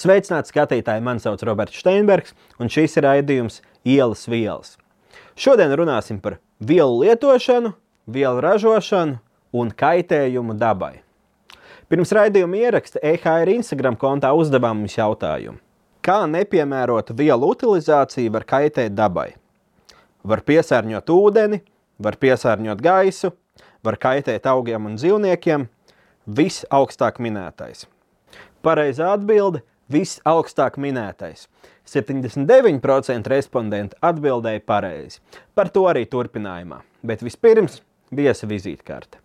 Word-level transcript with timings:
Sveicināti 0.00 0.48
skatītāji, 0.48 1.02
mani 1.04 1.20
sauc 1.20 1.42
Roberts 1.44 1.76
Steinbergs, 1.82 2.32
un 2.56 2.70
šis 2.72 2.96
ir 2.96 3.04
raidījums 3.04 3.58
Ielas 3.84 4.22
vielas. 4.30 4.78
Šodien 5.36 5.74
runāsim 5.76 6.20
par 6.24 6.38
vielu 6.56 7.02
lietošanu, 7.02 7.74
vielu 8.08 8.40
ražošanu 8.40 9.18
un 9.60 9.72
kaitējumu 9.76 10.56
dabai. 10.56 11.02
Pirms 11.90 12.14
raidījuma 12.16 12.62
ieraksta 12.62 13.02
EHR 13.04 13.50
Instagram 13.58 13.98
kontā 14.00 14.30
uzdevām 14.38 14.80
mums 14.80 14.96
jautājumu, 14.96 15.58
kā 16.00 16.22
nepiemērota 16.32 17.16
vielu 17.18 17.52
utilizācija 17.52 18.32
var 18.32 18.48
kaitēt 18.48 18.96
dabai. 18.96 19.34
Var 20.24 20.44
piesārņot 20.48 21.12
ūdeni, 21.12 21.60
var 22.00 22.16
piesārņot 22.16 22.80
gaisu, 22.80 23.34
var 23.84 24.00
kaitēt 24.00 24.48
augiem 24.48 24.86
un 24.88 24.96
dzīvniekiem, 24.96 25.66
viss 26.24 26.64
augstāk 26.70 27.20
minētais. 27.20 27.84
Pareizā 28.62 29.14
atbilde- 29.16 29.62
viss 29.92 30.20
augstāk 30.28 30.78
minētais. 30.80 31.46
79% 31.90 33.30
respondentu 33.30 33.98
atbildēja 34.04 34.62
pareizi. 34.66 35.18
Par 35.54 35.72
to 35.74 35.88
arī 35.90 36.04
turpinājumā. 36.06 36.82
Bet 37.02 37.24
vispirms 37.26 37.80
viesa 38.14 38.46
vizītkarte. 38.46 39.18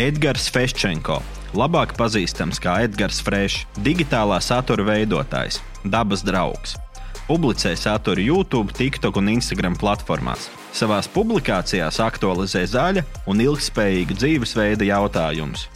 Edgars 0.00 0.46
Feščenko, 0.48 1.18
labāk 1.58 1.92
pazīstams 1.98 2.62
kā 2.62 2.78
Edgars 2.86 3.18
Frešs, 3.20 3.66
digitālā 3.84 4.38
satura 4.40 4.86
veidotājs, 4.88 5.60
dabas 5.84 6.24
draugs. 6.24 6.78
Publicē 7.26 7.74
saturu 7.76 8.24
YouTube, 8.24 8.72
TikTok 8.72 9.20
un 9.20 9.28
Instagram 9.34 9.76
platformās. 9.76 10.48
Savās 10.72 11.10
publikācijās 11.12 12.00
aktualizē 12.00 12.64
zaļa 12.72 13.04
un 13.28 13.44
ilgspējīga 13.44 14.16
dzīvesveida 14.16 14.88
jautājumus. 14.88 15.68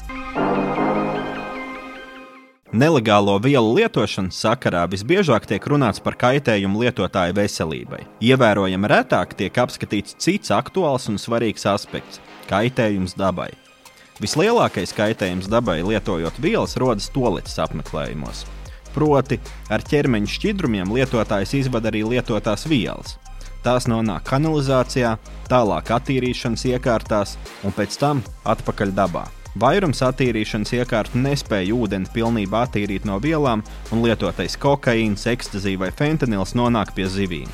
Nelegālo 2.77 3.38
vielu 3.41 3.71
lietošanas 3.73 4.37
sakarā 4.37 4.82
visbiežāk 4.93 5.46
tiek 5.49 5.65
runāts 5.73 6.02
par 6.05 6.13
kaitējumu 6.21 6.83
lietotāju 6.83 7.33
veselībai. 7.38 8.02
Ievērojami 8.21 8.91
retāk 8.93 9.33
tiek 9.38 9.60
apskatīts 9.63 10.18
cits 10.21 10.52
aktuāls 10.52 11.07
un 11.09 11.16
svarīgs 11.16 11.65
aspekts- 11.71 12.21
kaitējums 12.51 13.16
dabai. 13.16 13.49
Vislielākais 14.21 14.93
kaitējums 14.93 15.49
dabai 15.49 15.79
lietojot 15.80 16.37
vielas 16.37 16.77
rodas 16.77 17.09
toaletes 17.09 17.57
apmeklējumos. 17.65 18.45
Proti, 18.93 19.40
ar 19.71 19.80
ķermeņa 19.80 20.29
šķidrumiem 20.37 20.93
lietotājs 20.93 21.55
izvada 21.63 21.88
arī 21.88 22.05
lietotās 22.05 22.68
vielas. 22.68 23.16
Tās 23.65 23.88
nonāk 23.88 24.29
kanalizācijā, 24.29 25.16
tālāk 25.49 25.96
attīrīšanas 25.96 26.68
iekārtās 26.77 27.37
un 27.65 27.73
pēc 27.73 27.96
tam 27.96 28.23
atpakaļ 28.45 28.93
dabā. 28.93 29.35
Vairums 29.57 30.02
attīrīšanas 30.04 30.74
iekārtu 30.76 31.16
nespēja 31.23 31.73
ūdeni 31.73 32.10
pilnībā 32.12 32.66
attīrīt 32.66 33.07
no 33.09 33.16
vielām, 33.23 33.62
un 33.95 34.02
lietotais 34.04 34.59
kokaīns, 34.60 35.24
ekstazija 35.32 35.80
vai 35.80 35.88
fentanils 35.96 36.52
nonāk 36.59 36.93
pie 36.96 37.07
zivīm. 37.09 37.49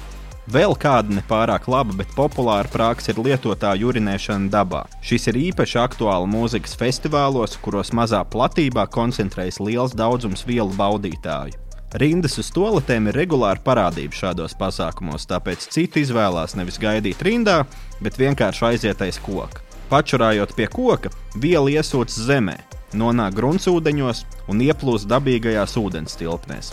Vēl 0.50 0.74
kāda 0.74 1.14
nepārāk 1.20 1.68
laba, 1.70 1.94
bet 2.00 2.10
populāra 2.16 2.66
praksa 2.66 3.12
ir 3.12 3.22
lietotāju 3.22 3.92
urinēšana 3.92 4.50
dabā. 4.50 4.82
Šis 4.98 5.30
ir 5.30 5.38
īpaši 5.44 5.78
aktuāli 5.84 6.26
mūzikas 6.32 6.74
festivālos, 6.80 7.54
kuros 7.62 7.94
mazā 7.94 8.24
platībā 8.26 8.88
koncentrējas 8.90 9.62
liels 9.62 9.94
daudzums 9.94 10.42
vielu 10.48 10.74
baudītāju. 10.74 11.54
Rindas 12.02 12.34
uz 12.40 12.50
toaletēm 12.50 13.12
ir 13.12 13.20
regulāra 13.22 13.62
parādība 13.62 14.16
šādos 14.16 14.58
pasākumos, 14.58 15.28
tāpēc 15.30 15.70
citi 15.70 16.02
izvēlās 16.02 16.56
nevis 16.58 16.82
gaidīt 16.82 17.22
rindā, 17.22 17.60
bet 18.02 18.18
vienkārši 18.18 18.72
aiziet 18.72 19.06
aiz 19.06 19.22
koka. 19.22 19.62
Pačurājot 19.92 20.54
pie 20.56 20.64
koka, 20.72 21.10
viela 21.36 21.68
iesūcas 21.68 22.14
zemē, 22.24 22.54
nonāk 22.96 23.34
gruntsūdeņos 23.36 24.22
un 24.48 24.62
ieplūst 24.64 25.04
dabīgajās 25.10 25.74
ūdens 25.76 26.16
tilpnēs. 26.16 26.70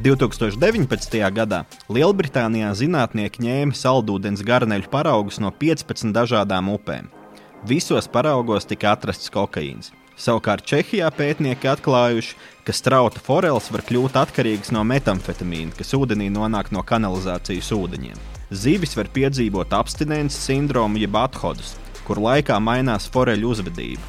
2019. 0.00 1.18
gadā 1.36 1.58
Lielbritānijā 1.92 2.70
zinātnieki 2.80 3.44
ņēma 3.44 3.76
saldūdens 3.76 4.40
garneļu 4.48 4.88
paraugus 4.88 5.36
no 5.44 5.52
15 5.52 6.16
dažādām 6.16 6.72
upēm. 6.72 7.12
Visos 7.68 8.08
paraugos 8.08 8.64
tika 8.64 8.94
atrasts 8.96 9.28
kokaīns. 9.28 9.92
Savukārt 10.16 10.64
Čehijā 10.64 11.12
pētnieki 11.12 11.68
atklājuši, 11.68 12.40
ka 12.64 12.72
strauta 12.72 13.20
foreles 13.20 13.68
var 13.68 13.84
kļūt 13.84 14.16
atkarīgas 14.24 14.72
no 14.72 14.80
metamfetamīna, 14.88 15.76
kas 15.76 15.92
ūdenī 15.92 16.32
nonāk 16.32 16.72
no 16.72 16.80
kanalizācijas 16.80 17.68
ūdeņiem. 17.76 18.28
Zivis 18.48 18.96
var 18.96 19.12
piedzīvot 19.12 19.76
abstinences 19.76 20.40
sindromu 20.48 21.04
jeb 21.04 21.20
athodus, 21.20 21.76
kur 22.06 22.20
laikā 22.22 22.58
mainās 22.60 23.08
foreļu 23.12 23.52
uzvedība. 23.54 24.02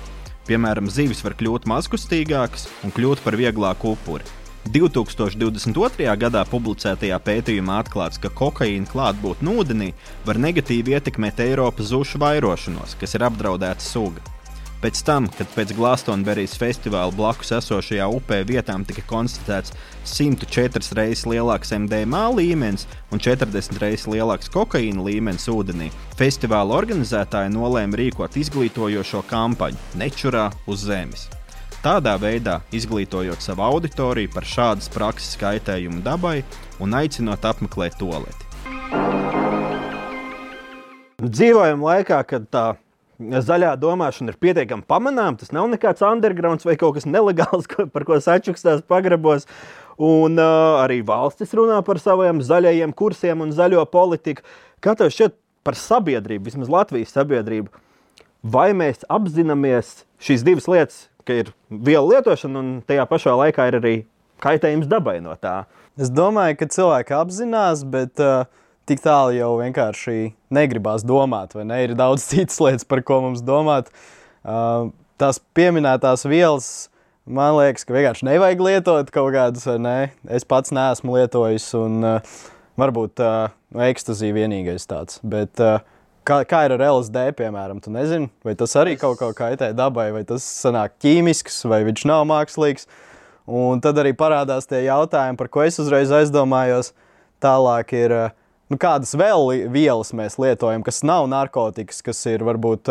Piemēram, 0.48 0.90
zivis 0.92 1.24
var 1.24 1.38
kļūt 1.40 1.68
mazkustīgākas 1.72 2.68
un 2.84 2.92
kļūt 2.96 3.24
par 3.24 3.38
vieglāku 3.40 3.94
upuri. 3.96 4.28
2022. 4.74 6.08
gadā 6.20 6.44
publicētajā 6.48 7.18
pētījumā 7.24 7.82
atklāts, 7.84 8.20
ka 8.20 8.32
kokaīna 8.32 8.88
klātbūtne 8.92 9.58
ūdenī 9.60 9.90
var 10.28 10.40
negatīvi 10.40 10.96
ietekmēt 10.96 11.44
Eiropas 11.44 11.92
zušu 11.92 12.22
vairošanos, 12.24 12.96
kas 13.00 13.20
ir 13.20 13.28
apdraudēta 13.28 13.84
suga. 13.84 14.33
Pēc 14.84 15.00
tam, 15.08 15.30
kad 15.32 15.48
pēc 15.56 15.70
Glastonberijas 15.78 16.58
festivāla 16.60 17.14
blakus 17.16 17.54
esošajā 17.56 18.04
upē 18.18 18.42
vietām 18.44 18.84
tika 18.84 19.00
konstatēts 19.08 19.72
104 20.12 20.98
reizes 20.98 21.24
lielāks 21.24 21.72
MDMA 21.72 22.26
līmenis 22.36 22.84
un 23.16 23.24
40 23.24 23.80
reizes 23.80 24.10
lielāks 24.12 24.52
kokaīna 24.52 25.06
līmenis 25.06 25.48
ūdenī, 25.48 25.88
festivāla 26.20 26.76
organizētāji 26.82 27.54
nolēma 27.56 28.02
rīkot 28.02 28.36
izglītojošo 28.44 29.24
kampaņu 29.32 29.80
Nečurā 30.04 30.50
uz 30.68 30.84
zemes. 30.90 31.30
Tādā 31.80 32.18
veidā 32.20 32.60
izglītojot 32.76 33.40
savu 33.40 33.64
auditoriju 33.64 34.36
par 34.36 34.44
šādas 34.44 34.92
prakses 34.92 35.40
kaitējumu 35.40 36.04
dabai 36.04 36.42
un 36.84 37.00
aicinot 37.00 37.48
apmeklēt 37.48 37.96
toaleti. 38.04 38.52
Dzīvojam 41.24 41.88
laikā, 41.88 42.20
kad 42.28 42.52
tā 42.52 42.74
zaļā 43.20 43.74
domāšana 43.80 44.34
ir 44.34 44.40
pietiekami 44.42 44.86
pamanāma. 44.90 45.38
Tas 45.40 45.54
nav 45.54 45.70
nekāds 45.72 46.04
undergrounds 46.06 46.66
vai 46.66 46.76
kaut 46.80 46.98
kas 46.98 47.08
nelegāls, 47.10 47.68
ko, 47.72 47.88
par 47.88 48.06
ko 48.08 48.20
sačukstās 48.22 48.84
pagrabos. 48.88 49.48
Un 50.02 50.40
uh, 50.42 50.82
arī 50.82 51.04
valstis 51.06 51.54
runā 51.54 51.78
par 51.86 52.02
saviem 52.02 52.42
zaļajiem 52.42 52.94
kursiem 52.98 53.44
un 53.46 53.54
zaļo 53.54 53.86
politiku. 53.92 54.42
Kā 54.84 54.96
tev 54.98 55.14
šķiet 55.14 55.38
par 55.64 55.78
sabiedrību, 55.80 56.50
vismaz 56.50 56.72
Latvijas 56.72 57.14
sabiedrību? 57.14 57.70
Vai 58.44 58.72
mēs 58.76 59.06
apzināmies 59.08 60.02
šīs 60.24 60.42
divas 60.44 60.66
lietas, 60.68 61.06
ka 61.24 61.38
ir 61.44 61.54
viela 61.70 62.18
lietošana, 62.18 62.60
un 62.60 62.74
tajā 62.88 63.06
pašā 63.08 63.38
laikā 63.40 63.70
ir 63.70 63.78
arī 63.80 63.94
kaitējums 64.44 64.90
dabai 64.92 65.20
no 65.24 65.38
tā. 65.40 65.64
Es 65.96 66.10
domāju, 66.12 66.58
ka 66.60 66.68
cilvēki 66.74 67.16
apzinās, 67.16 67.86
bet 67.88 68.20
uh, 68.20 68.50
tik 68.90 69.04
tālu 69.04 69.36
jau 69.38 69.52
vienkārši 69.60 70.34
negribās 70.54 71.06
domāt, 71.08 71.56
vai 71.58 71.68
ne? 71.70 71.80
Ir 71.86 71.96
daudz 72.00 72.26
citas 72.32 72.60
lietas, 72.64 72.88
par 72.88 73.04
ko 73.06 73.22
mums 73.28 73.44
domāt. 73.46 73.92
Uh, 74.44 74.92
tās 75.22 75.40
pieminētās 75.56 76.28
vielas, 76.28 76.70
man 77.24 77.56
liekas, 77.60 77.88
ka 77.88 77.96
vienkārši 77.96 78.28
nevajag 78.28 78.66
lietot 78.68 79.14
kaut 79.16 79.32
kādas, 79.36 79.66
vai 79.70 79.80
ne? 79.80 79.98
Es 80.28 80.48
pats 80.48 80.74
neesmu 80.76 81.18
lietojis, 81.18 81.70
un 81.80 82.04
uh, 82.04 82.38
varbūt 82.80 83.24
uh, 83.24 83.56
ekstazija 83.88 84.36
vienīgais 84.36 84.90
tāds. 84.90 85.22
Bet, 85.24 85.60
uh, 85.64 85.80
Kā, 86.24 86.38
kā 86.48 86.62
ir 86.64 86.72
ar 86.78 86.80
LSD, 86.86 87.34
piemēram, 87.36 87.82
tu 87.84 87.92
nezini, 87.92 88.30
vai 88.48 88.54
tas 88.56 88.72
arī 88.80 88.94
kaut 88.96 89.18
kā 89.20 89.28
kaitē 89.36 89.74
dabai, 89.76 90.06
vai 90.16 90.22
tas 90.24 90.46
sanāk 90.48 90.94
ķīmisks, 91.04 91.66
vai 91.68 91.82
viņš 91.84 92.06
nav 92.08 92.24
mākslīgs. 92.30 92.88
Un 93.52 93.82
tad 93.84 94.00
arī 94.00 94.14
parādās 94.16 94.70
tie 94.70 94.86
jautājumi, 94.86 95.36
par 95.36 95.50
ko 95.52 95.66
es 95.68 95.82
uzreiz 95.84 96.14
aizdomājos. 96.16 96.94
Tālāk 97.44 97.92
ir, 98.00 98.16
nu, 98.74 98.80
kādas 98.82 99.14
vēl 99.18 99.70
vielas 99.72 100.12
mēs 100.18 100.40
lietojam, 100.42 100.84
kas 100.86 101.04
nav 101.06 101.28
narkotikas, 101.30 102.02
kas 102.06 102.20
ir 102.32 102.44
varbūt 102.46 102.90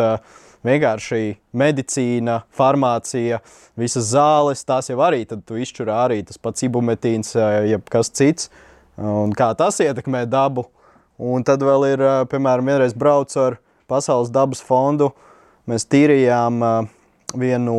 vienkārši 0.62 1.36
medicīna, 1.58 2.42
farmācija, 2.54 3.40
visas 3.78 4.12
zāles. 4.12 4.62
Tās 4.66 4.92
jau 4.92 5.00
arī 5.02 5.24
izšķirā 5.26 5.96
arī 6.04 6.20
tas 6.28 6.38
pats 6.38 6.62
ibumetīns, 6.68 7.34
jeb 7.66 7.90
kas 7.90 8.12
cits. 8.14 8.52
Un 9.02 9.34
kā 9.34 9.50
tas 9.58 9.80
ietekmē 9.82 10.24
dabu. 10.30 10.68
Un 11.22 11.44
tad 11.46 11.62
vēl 11.62 11.86
ir, 11.92 12.06
piemēram, 12.30 12.70
vienreiz 12.70 12.94
braucu 12.94 13.40
ar 13.42 13.58
Pasaules 13.90 14.30
dabas 14.32 14.62
fondu. 14.64 15.10
Mēs 15.68 15.84
tīrījām 15.90 16.62
vienu 17.38 17.76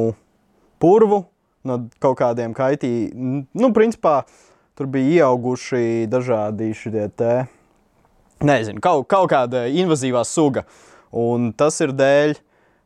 purvu 0.84 1.24
no 1.64 1.80
kaut 2.04 2.20
kādiem 2.20 2.54
kaitīgiem. 2.56 3.46
Nu, 3.56 3.72
principā 3.76 4.22
tur 4.78 4.90
bija 4.92 5.24
ieauguši 5.24 6.08
dažādi 6.12 6.72
šie 6.78 7.08
te, 7.18 7.34
nezinu, 8.46 8.82
kaut, 8.84 9.08
kaut 9.12 9.32
kāda 9.34 9.68
invazīvā 9.72 10.24
suga. 10.28 10.66
Un 11.14 11.52
tas 11.58 11.78
ir 11.84 11.94
dēļ 11.94 12.38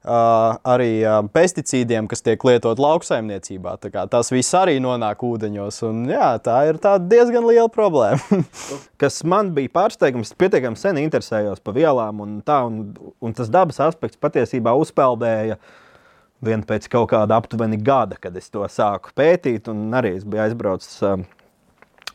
arī 0.08 0.92
pesticīdiem, 1.34 2.08
kas 2.08 2.24
tiek 2.24 2.44
lietot 2.48 2.80
lauksaimniecībā. 2.80 3.76
Tas 4.12 4.32
viss 4.32 4.56
arī 4.56 4.78
nonāk 4.84 5.24
ūdeņos. 5.26 5.82
Un, 5.90 6.06
jā, 6.12 6.30
tā 6.44 6.60
ir 6.70 6.80
tā 6.84 6.96
diezgan 7.02 7.48
liela 7.48 7.68
problēma. 7.70 8.42
kas 9.02 9.24
man 9.28 9.52
bija 9.56 9.74
pārsteigums, 9.74 10.36
pietiekami 10.38 10.80
sen 10.80 11.02
interesējos 11.02 11.60
par 11.64 11.76
vielām, 11.76 12.22
un, 12.24 12.40
tā, 12.46 12.62
un, 12.68 12.94
un 13.20 13.36
tas 13.36 13.52
dabas 13.52 13.82
aspekts 13.84 14.20
patiesībā 14.22 14.76
uzpeldēja. 14.80 15.60
Vien 16.46 16.62
pēc 16.62 16.86
kaut 16.94 17.10
kāda 17.10 17.40
aptuveni 17.42 17.80
gada, 17.82 18.20
kad 18.22 18.36
es 18.38 18.52
to 18.54 18.62
sāku 18.70 19.10
pētīt, 19.18 19.72
un 19.72 19.90
arī 19.98 20.14
es 20.20 20.26
biju 20.28 20.44
aizbraucis 20.44 21.00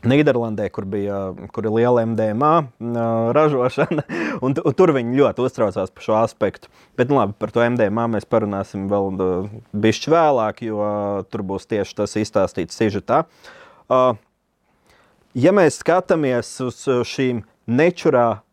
Nīderlandē, 0.07 0.67
kur 0.73 0.85
bija 0.89 1.17
kur 1.55 1.67
liela 1.71 2.03
MDMA 2.05 2.51
ražošana, 3.35 4.03
un, 4.45 4.55
un 4.59 4.75
tur 4.77 4.93
viņi 4.95 5.17
ļoti 5.19 5.45
uztraucās 5.45 5.93
par 5.93 6.05
šo 6.05 6.17
aspektu. 6.19 6.71
Bet, 6.99 7.11
nu, 7.11 7.19
labi, 7.21 7.35
par 7.39 7.53
to 7.55 7.63
MDMA 7.63 8.09
mēs 8.17 8.27
parunāsim 8.29 8.89
vēl 8.91 9.13
bišķi 9.85 10.13
vēlāk, 10.13 10.63
jo 10.67 10.87
tur 11.31 11.45
būs 11.47 11.69
tieši 11.71 11.99
tas 12.01 12.17
izstāstīts 12.19 12.79
sižetā. 12.79 13.23
Ja 15.33 15.53
mēs 15.55 15.79
skatāmies 15.81 16.51
uz 16.61 16.83
šīm 17.09 17.41
nečurā, 17.65 18.43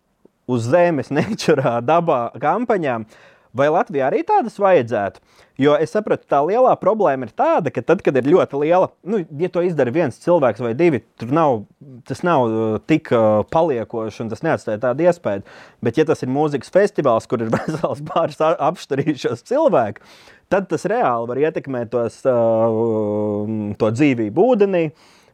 uz 0.51 0.71
zemes 0.71 1.11
nečurā 1.19 1.79
dabā 1.85 2.29
kampaņām, 2.41 3.09
vai 3.57 3.69
Latvijā 3.73 4.09
arī 4.09 4.23
tādas 4.27 4.59
vajadzētu? 4.61 5.23
Jo 5.61 5.75
es 5.77 5.93
sapratu, 5.93 6.25
tā 6.31 6.39
lielā 6.47 6.73
problēma 6.81 7.27
ir 7.29 7.33
tāda, 7.37 7.73
ka 7.75 7.83
tad, 7.85 8.01
kad 8.05 8.17
ir 8.17 8.29
ļoti 8.33 8.63
liela, 8.63 8.89
nu, 9.05 9.21
ja 9.43 9.51
to 9.53 9.61
izdara 9.67 9.93
viens 9.93 10.17
cilvēks 10.23 10.63
vai 10.65 10.73
divi, 10.79 11.03
nav, 11.29 11.67
tas 12.09 12.23
nav 12.25 12.47
uh, 12.47 12.79
tik 12.89 13.11
uh, 13.13 13.43
paliekoši 13.53 14.25
un 14.25 14.33
tas 14.33 14.41
neatstāja 14.47 14.81
tādu 14.87 15.05
iespēju. 15.05 15.45
Bet, 15.85 16.01
ja 16.01 16.07
tas 16.09 16.25
ir 16.25 16.33
mūzikas 16.33 16.73
festivāls, 16.73 17.29
kur 17.29 17.45
ir 17.45 17.53
vesels 17.57 18.01
pāris 18.09 18.41
apštarījušos 18.41 19.45
cilvēku, 19.51 20.07
tad 20.53 20.71
tas 20.73 20.89
reāli 20.89 21.29
var 21.29 21.45
ietekmēt 21.45 21.93
tos, 21.93 22.23
uh, 22.25 23.55
to 23.77 23.95
dzīvību 23.99 24.51
ūdenī. 24.55 24.85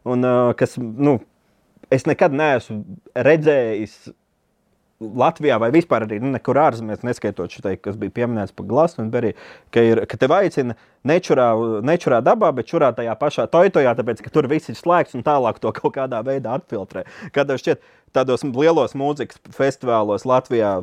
Un, 0.07 0.23
kas, 0.55 0.77
nu, 0.79 1.17
es 1.91 2.05
nekad 2.07 2.35
neesmu 2.35 2.83
redzējis 3.27 3.97
Latvijā 4.97 5.59
vai 5.61 5.69
vispār 5.73 6.07
arī 6.07 6.17
nu, 6.23 6.31
nekur 6.33 6.57
ārzemēs, 6.57 7.03
neskaitot 7.05 7.53
šo 7.53 7.61
teikt, 7.67 7.83
kas 7.85 7.99
bija 8.01 8.15
pieminēts 8.15 8.55
par 8.57 8.65
Glastonbury, 8.69 9.35
ka, 9.73 9.83
ir, 9.85 10.01
ka 10.09 10.17
tev 10.17 10.33
aicina 10.39 10.73
nečurā, 11.05 11.51
nečurā 11.85 12.23
dabā, 12.25 12.49
bet 12.57 12.69
čurā 12.71 12.89
tajā 12.97 13.13
pašā 13.19 13.45
toitojā, 13.53 13.93
tāpēc, 13.99 14.25
ka 14.25 14.33
tur 14.33 14.49
viss 14.49 14.73
ir 14.73 14.79
slēgts 14.79 15.13
un 15.17 15.25
tālāk 15.27 15.61
to 15.61 15.73
kaut 15.77 15.93
kādā 15.99 16.23
veidā 16.25 16.57
atfiltrē. 16.57 17.05
Tev 17.37 17.57
šķiet, 17.61 17.85
tādos 18.17 18.45
lielos 18.47 18.97
mūzikas 18.97 19.41
festivālos 19.53 20.25
Latvijā 20.25 20.79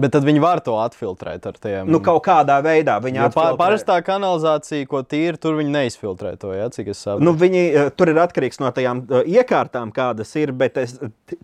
Bet 0.00 0.14
tad 0.14 0.24
viņi 0.24 0.40
var 0.40 0.62
to 0.64 0.74
atfiltrēt 0.80 1.44
ar 1.46 1.56
tiem. 1.60 1.90
Nu, 1.92 2.00
kaut 2.04 2.22
kādā 2.24 2.56
veidā 2.64 2.94
viņi 3.02 3.26
to 3.26 3.36
pār, 3.36 3.56
parastā 3.60 3.98
kanalizācija, 4.04 4.86
ko 4.88 5.02
tīri, 5.04 5.36
tur 5.40 5.58
viņi 5.58 5.74
neizfiltrē 5.74 6.32
to. 6.40 6.54
Ja, 6.56 6.70
cik 6.72 6.94
es 6.94 7.02
saprotu. 7.04 7.26
Nu, 7.28 7.34
viņi, 7.38 7.62
eh, 7.68 7.90
tur 7.92 8.08
ir 8.08 8.22
atkarīgs 8.22 8.60
no 8.62 8.70
tajām 8.72 9.04
eh, 9.04 9.28
iekārtām, 9.36 9.92
kādas 9.92 10.32
ir. 10.40 10.54
Bet 10.56 10.80
es, 10.80 10.96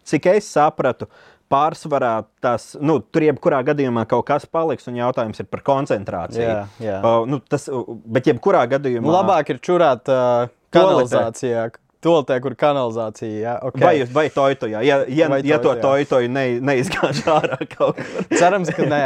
cik 0.09 0.31
es 0.33 0.49
sapratu, 0.49 1.11
pārsvarā 1.53 2.13
tas, 2.45 2.71
nu, 2.81 2.99
tur 3.01 3.25
jebkurā 3.25 3.61
gadījumā 3.71 4.05
kaut 4.11 4.27
kas 4.29 4.47
paliks, 4.47 4.89
un 4.91 4.99
jautājums 5.01 5.41
ir 5.43 5.49
par 5.51 5.65
koncentrāciju. 5.67 6.45
Jā, 6.45 6.63
jā. 6.83 7.01
Uh, 7.01 7.27
nu, 7.29 7.41
tas, 7.41 7.69
bet 8.09 8.29
jebkurā 8.31 8.67
gadījumā. 8.77 9.13
Labāk 9.19 9.55
ir 9.55 9.63
čurāt 9.65 10.11
uh, 10.13 10.51
kanalizācijā. 10.75 11.69
Toltē, 12.05 12.37
kur 12.39 12.55
kanalizācija. 12.55 13.39
Ja? 13.43 13.53
Okay. 13.67 13.83
Vai, 13.83 13.95
vai 14.15 14.27
toitojā, 14.31 14.83
ja, 14.87 15.01
ja, 15.11 15.27
vai 15.33 15.41
ja 15.47 15.59
to 15.63 15.73
toitoju 15.83 16.31
ne, 16.31 16.45
neizgāž 16.63 17.25
ārā 17.27 17.59
kaut 17.73 17.99
kur. 17.99 18.29
Cerams, 18.39 18.71
ka 18.75 18.87
nē. 18.87 19.01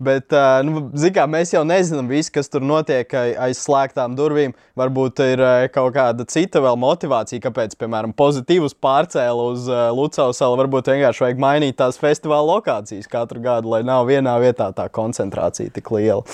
Bet, 0.00 0.32
nu, 0.64 0.86
kā, 1.12 1.26
mēs 1.28 1.52
jau 1.52 1.60
nezinām 1.68 2.08
visu, 2.08 2.32
kas 2.32 2.48
tur 2.48 2.64
notiek 2.64 3.12
aiz 3.12 3.60
slēgtām 3.60 4.16
durvīm. 4.16 4.54
Varbūt 4.78 5.20
ir 5.26 5.42
kaut 5.74 5.92
kāda 5.96 6.24
cita 6.30 6.62
vēl 6.64 6.78
motivācija, 6.80 7.42
kāpēc, 7.44 7.76
piemēram, 7.80 8.14
pozitīvus 8.16 8.76
pārcēlu 8.80 9.50
uz 9.52 9.68
Lucas 9.98 10.40
salu. 10.40 10.56
Varbūt 10.62 10.88
vienkārši 10.94 11.26
vajag 11.26 11.42
mainīt 11.44 11.76
tās 11.82 12.00
festivāla 12.00 12.54
lokācijas 12.54 13.10
katru 13.12 13.44
gadu, 13.44 13.74
lai 13.74 13.82
nav 13.84 14.08
vienā 14.08 14.38
vietā 14.40 14.70
tā 14.72 14.88
koncentrācija 14.88 15.74
tik 15.76 15.92
liela. 15.92 16.24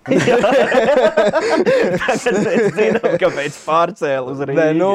Tagad 2.00 2.38
mēs 2.40 2.62
zinām, 2.72 3.16
kāpēc 3.20 3.58
pārcēlus 3.66 4.38
uz 4.38 4.46
Rīgā. 4.48 4.70
Nu, 4.78 4.92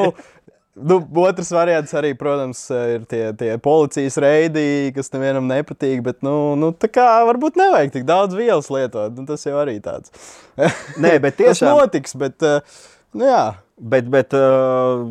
Nu, 0.76 0.98
otrs 1.22 1.48
variants 1.56 1.94
arī, 1.96 2.10
protams, 2.18 2.58
ir 2.68 3.06
tie, 3.08 3.22
tie 3.38 3.54
policijas 3.64 4.18
reidi, 4.20 4.92
kas 4.96 5.08
nevienam 5.14 5.46
nepatīk. 5.48 6.02
Bet, 6.04 6.18
nu, 6.26 6.52
nu, 6.60 6.68
tā 6.76 6.90
kā 6.92 7.06
varbūt 7.24 7.56
nevajag 7.56 7.94
tik 7.94 8.04
daudz 8.08 8.36
vielas 8.36 8.68
lietot. 8.72 9.14
Nu, 9.16 9.24
tas 9.28 9.46
jau 9.48 9.56
arī 9.62 9.78
tāds. 9.84 10.12
Nē, 11.00 11.14
bet 11.24 11.38
tiešām... 11.40 11.70
tas 11.70 11.80
notiks. 11.80 12.12
Bet, 12.20 12.44
eh, 12.44 12.82
nu, 13.16 13.24
jā. 13.24 13.44
bet, 13.80 14.10
bet 14.12 14.36
uh, 14.36 15.06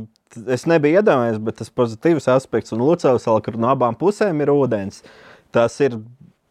es 0.54 0.68
nebiju 0.70 1.02
iedomājies, 1.02 1.40
bet 1.42 1.58
tas 1.64 1.74
pozitīvs 1.74 2.30
aspekts 2.36 2.76
un 2.76 2.84
Lucavas 2.86 3.26
kur 3.26 3.58
no 3.58 3.72
abām 3.74 3.98
pusēm 3.98 4.46
ir 4.46 4.54
ūdens. 4.54 5.02
Tas 5.56 5.80
ir 5.82 5.98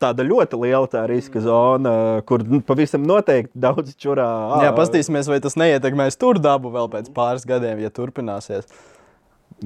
tāda 0.02 0.26
ļoti 0.26 0.58
liela 0.58 0.88
tā 0.90 1.04
riska 1.06 1.38
zona, 1.44 1.94
kur 2.26 2.42
nu, 2.48 2.58
pavisam 2.66 3.06
noteikti 3.06 3.54
daudz 3.62 3.94
čurā. 4.00 4.26
Jā, 4.64 4.74
paskatīsimies, 4.74 5.30
vai 5.30 5.38
tas 5.44 5.54
neietekmēs 5.60 6.18
tur 6.18 6.42
dabu 6.42 6.72
vēl 6.74 6.90
pēc 6.92 7.12
pāris 7.14 7.46
gadiem, 7.48 7.78
ja 7.84 7.92
turpināsies. 7.94 8.66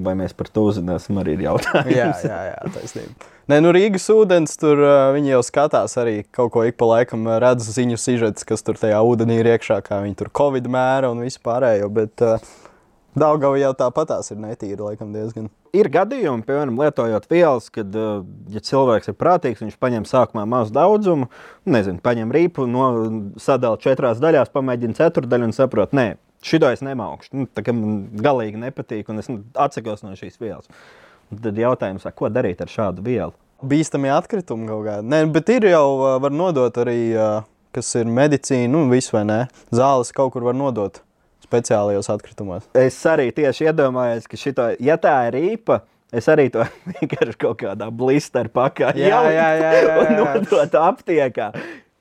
Vai 0.04 0.14
mēs 0.18 0.34
par 0.38 0.50
to 0.52 0.68
uzzināsim, 0.68 1.18
arī 1.18 1.34
ir 1.38 1.48
jautājums. 1.48 1.90
jā, 1.98 2.12
jā, 2.22 2.38
jā 2.52 2.70
taisnība. 2.76 3.32
Nē, 3.48 3.58
nu 3.64 3.72
Rīgas 3.72 4.04
ūdens 4.12 4.58
tur 4.60 4.82
viņi 5.16 5.32
jau 5.32 5.42
skatās 5.46 5.96
arī 6.00 6.20
kaut 6.36 6.52
ko 6.54 6.66
ik 6.68 6.76
pa 6.78 6.90
laikam 6.90 7.24
redz 7.40 7.70
ziņu 7.72 7.96
sižets, 7.98 8.44
kas 8.46 8.62
tur 8.66 8.78
tajā 8.78 9.00
ūdenī 9.00 9.40
ir 9.40 9.48
iekšā, 9.54 9.80
kā 9.86 10.02
viņi 10.04 10.18
tur 10.20 10.30
covid 10.36 10.68
mēra 10.70 11.10
un 11.14 11.24
visu 11.24 11.40
pārējo. 11.42 11.88
Bet 11.96 12.24
uh, 12.26 12.36
Daugava 13.18 13.58
jau 13.58 13.70
tāpatās 13.76 14.30
ir 14.32 14.38
netīra, 14.42 14.90
laikam 14.90 15.10
diezgan. 15.14 15.48
Ir 15.76 15.88
gadījumi, 15.92 16.44
piemēram, 16.46 16.78
lietojot 16.80 17.26
vielas, 17.30 17.68
kad, 17.72 17.94
ja 18.52 18.62
cilvēks 18.64 19.10
ir 19.10 19.16
prātīgs, 19.18 19.62
viņš 19.64 19.76
paņem 19.80 20.06
sākumā 20.08 20.44
mazu 20.48 20.74
daudzumu, 20.76 21.28
nezinu, 21.68 22.02
paņem 22.04 22.32
rīpu, 22.34 22.68
no, 22.70 22.86
sadala 23.40 23.80
četrās 23.82 24.22
daļās, 24.22 24.52
pamēģina 24.54 24.98
ceturdaļu 25.00 25.48
un 25.48 25.56
saprot, 25.56 25.96
nē, 25.96 26.08
Šito 26.44 26.70
es 26.70 26.82
nemaukšu. 26.86 27.34
Nu, 27.34 27.48
tā 27.50 27.64
kā 27.66 27.74
man 27.74 28.04
galīgi 28.22 28.60
nepatīk, 28.62 29.10
un 29.10 29.22
es 29.22 29.30
nu, 29.30 29.42
atsakos 29.58 30.04
no 30.06 30.14
šīs 30.18 30.38
vielas. 30.40 30.68
Un 31.32 31.42
tad 31.44 31.58
jautājums, 31.60 32.06
ko 32.16 32.30
darīt 32.32 32.62
ar 32.64 32.70
šādu 32.72 33.04
vielu? 33.04 33.34
Bīstami 33.68 34.10
atkritumi 34.14 34.68
kaut 34.70 34.84
kādā. 34.86 35.02
Nē, 35.02 35.24
bet 35.34 35.50
ir 35.50 35.66
jau, 35.72 35.98
var 36.22 36.32
nodot 36.34 36.78
arī, 36.78 37.00
kas 37.74 37.90
ir 37.98 38.06
medicīna, 38.06 38.70
nu, 38.70 38.86
visu 38.92 39.16
vai 39.16 39.24
ne. 39.26 39.40
Zāles 39.74 40.14
kaut 40.14 40.32
kur 40.36 40.46
var 40.46 40.56
nodot 40.56 41.02
speciālajos 41.48 42.10
atkritumos. 42.12 42.68
Es 42.78 42.98
arī 43.08 43.30
tieši 43.34 43.70
iedomājos, 43.70 44.28
ka 44.30 44.38
šito, 44.40 44.70
ja 44.84 44.98
tā 45.00 45.16
ir 45.30 45.40
īpa, 45.40 45.82
es 46.14 46.28
arī 46.30 46.48
to 46.54 46.64
vienkārši 46.94 47.36
kaut 47.40 47.58
kādā 47.64 47.90
jā. 49.82 49.98
Un 50.04 50.16
nodot 50.22 50.80
aptiekā. 50.84 51.50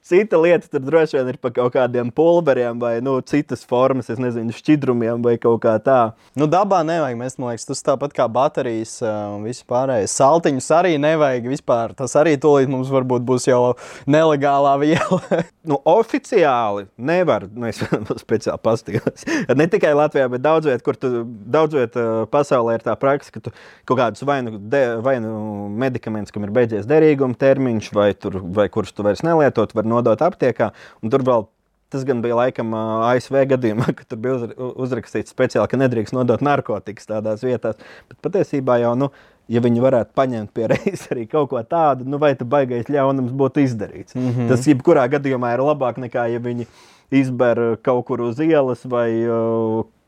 Cita 0.08 0.38
lieta 0.40 0.70
tur 0.72 0.86
droši 0.88 1.18
vien 1.18 1.34
ir 1.34 1.38
par 1.44 1.52
kaut 1.52 1.74
kādiem 1.74 2.08
pulveriem 2.16 2.78
vai 2.80 2.94
nu, 3.04 3.18
citas 3.28 3.66
formas, 3.68 4.08
es 4.08 4.22
nezinu, 4.22 4.54
šķidrumiem 4.56 5.20
vai 5.26 5.34
kaut 5.36 5.60
kā 5.66 5.74
tā. 5.84 6.14
Nu, 6.38 6.48
dabā 6.48 6.80
nevajag. 6.88 7.18
Mēs, 7.20 7.36
man 7.36 7.52
liekas, 7.52 7.68
tas 7.68 7.84
tāpat 7.84 8.16
kā 8.16 8.28
baterijas 8.32 9.02
un 9.04 9.44
viss 9.44 9.66
pārējais. 9.68 10.14
Saltiņus 10.16 10.70
arī 10.78 10.94
nevajag 11.04 11.50
vispār. 11.52 11.92
Tas 11.98 12.16
arī 12.20 12.38
tūlīt 12.40 12.72
mums 12.72 12.88
varbūt 12.94 13.26
būs 13.28 13.50
jau 13.50 13.74
nelegālā 14.08 14.78
viela. 14.80 15.20
nu, 15.70 15.82
oficiāli 15.92 16.88
nevar. 16.96 17.50
Nu, 17.52 17.68
es 17.68 17.84
speciāli 18.24 18.64
paskatījos. 18.64 19.28
ne 19.60 19.68
tikai 19.76 19.92
Latvijā, 19.98 20.30
bet 20.32 20.46
daudz 20.46 20.72
vietā, 20.72 20.86
kur 20.88 20.96
tu, 20.96 21.26
daudz 21.28 21.76
vietā 21.76 22.06
pasaulē 22.32 22.78
ir 22.78 22.88
tā 22.88 22.96
praksa, 23.00 23.36
ka 23.36 23.44
tu 23.44 23.56
kaut 23.84 24.00
kādus 24.00 24.24
vai 24.28 24.40
nu, 24.46 24.56
de, 24.56 24.86
vai 25.04 25.18
nu 25.24 25.68
medikamentus, 25.84 26.32
kam 26.32 26.48
ir 26.48 26.56
beidzies 26.56 26.88
derīguma 26.88 27.36
termiņš, 27.44 27.92
vai, 27.98 28.10
tur, 28.16 28.40
vai 28.56 28.70
kurus 28.72 28.96
tu 28.96 29.04
vairs 29.04 29.26
nelietot, 29.28 29.76
var 29.76 29.88
nodot 29.98 30.26
aptiekā. 30.30 30.72
Tur 31.12 31.28
vēl 31.28 31.48
Tas 31.88 32.04
gan 32.04 32.20
bija 32.20 32.36
laikam 32.36 32.74
ASV 32.76 33.46
gadījumā, 33.54 33.86
ka 33.98 34.04
tur 34.12 34.20
bija 34.20 34.50
uzrakstīts 34.60 35.32
speciāli, 35.32 35.70
ka 35.72 35.80
nedrīkst 35.80 36.16
nodot 36.16 36.44
narkotikas 36.44 37.08
tādās 37.08 37.46
vietās. 37.48 37.80
Bet 38.10 38.20
patiesībā 38.26 38.76
jau, 38.82 38.92
nu, 39.00 39.08
ja 39.48 39.62
viņi 39.64 39.84
varētu 39.86 40.12
paņemt 40.18 40.52
pie 40.56 40.68
reizes 40.74 41.08
arī 41.14 41.24
kaut 41.32 41.54
ko 41.54 41.64
tādu, 41.64 42.04
nu, 42.04 42.20
vai 42.20 42.34
tas 42.36 42.50
baigais 42.52 42.92
ļaunums 42.92 43.32
būtu 43.32 43.64
izdarīts. 43.64 44.18
Mm 44.20 44.34
-hmm. 44.34 44.50
Tas 44.52 44.68
jebkurā 44.68 45.08
gadījumā 45.16 45.54
ir 45.56 45.64
labāk 45.64 46.02
nekā 46.04 46.28
ja 46.34 46.44
viņi 46.44 46.68
izber 47.12 47.80
kaut 47.82 48.06
kur 48.06 48.22
uz 48.22 48.40
ielas 48.44 48.84
vai 48.84 49.08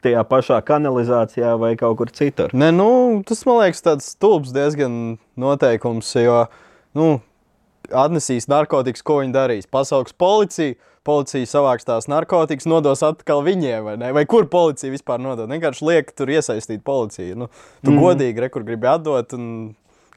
tajā 0.04 0.24
pašā 0.28 0.60
kanalizācijā 0.68 1.56
vai 1.60 1.76
kaut 1.80 1.98
kur 1.98 2.12
citur. 2.12 2.52
Nē, 2.52 2.72
nu, 2.76 2.90
tas 3.28 3.46
man 3.46 3.64
liekas 3.64 3.84
tāds 3.84 4.12
stulbs 4.16 4.52
diezgan 4.52 5.18
noteikums, 5.40 6.12
jo, 6.16 6.46
nu, 6.94 7.22
atnesīs 7.96 8.50
narkotikas, 8.52 9.04
ko 9.06 9.20
viņi 9.22 9.36
darīs. 9.36 9.70
Pasauks 9.72 10.16
policiju, 10.18 10.78
policija 11.08 11.50
savāks 11.50 11.88
tās 11.88 12.10
narkotikas, 12.12 12.68
nodos 12.70 13.04
atpakaļ 13.06 13.44
viņiem, 13.48 13.84
vai, 13.86 13.98
ne? 14.02 14.14
vai 14.16 14.26
kur 14.30 14.50
policija 14.52 14.94
vispār 14.94 15.22
nodod. 15.24 15.50
Vienkārši 15.52 15.86
liek 15.88 16.14
tur 16.16 16.32
iesaistīt 16.34 16.84
policiju. 16.86 17.44
Nu, 17.44 17.52
tu 17.84 17.94
mm. 17.94 18.02
godīgi 18.04 18.48
rekur 18.48 18.68
gribi 18.68 18.92
atdot. 18.92 19.38
Un... 19.38 19.54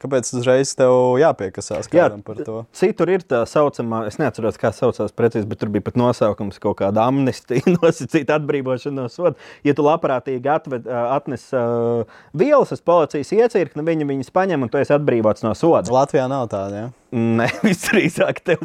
Kāpēc 0.03 0.27
uzreiz 0.35 0.73
tev 0.75 1.13
jāpiekasās 1.15 1.87
Jā, 1.95 2.09
par 2.27 2.39
to? 2.43 2.57
Citur 2.75 3.07
ir 3.13 3.21
tā 3.23 3.45
saucamā, 3.47 4.01
es 4.09 4.17
neatceros, 4.19 4.57
kā 4.59 4.73
saucās 4.75 5.15
precīzi, 5.15 5.47
bet 5.47 5.61
tur 5.61 5.71
bija 5.71 5.85
pat 5.85 5.95
nosaukums 5.99 6.59
kaut 6.63 6.75
kāda 6.81 7.05
amnestija, 7.07 7.63
nosacīta 7.77 8.35
atbrīvošana 8.35 8.97
no 8.97 9.05
soda. 9.11 9.39
Ja 9.63 9.71
tu 9.77 9.85
labprātīgi 9.87 10.51
atved, 10.51 10.89
atnes 10.91 11.47
uh, 11.55 12.03
vielas 12.35 12.75
uz 12.75 12.83
policijas 12.83 13.31
iecirkni, 13.37 13.85
viņi 13.87 14.09
viņas 14.09 14.35
paņem 14.35 14.67
un 14.67 14.73
tu 14.73 14.81
esi 14.81 14.91
atbrīvots 14.97 15.47
no 15.47 15.55
soda. 15.55 15.87
Latvijā 15.95 16.27
nav 16.27 16.49
tāda, 16.51 16.83
ja? 16.83 16.91
Nē, 17.13 17.45
visdrīzāk 17.67 18.39
tev, 18.41 18.63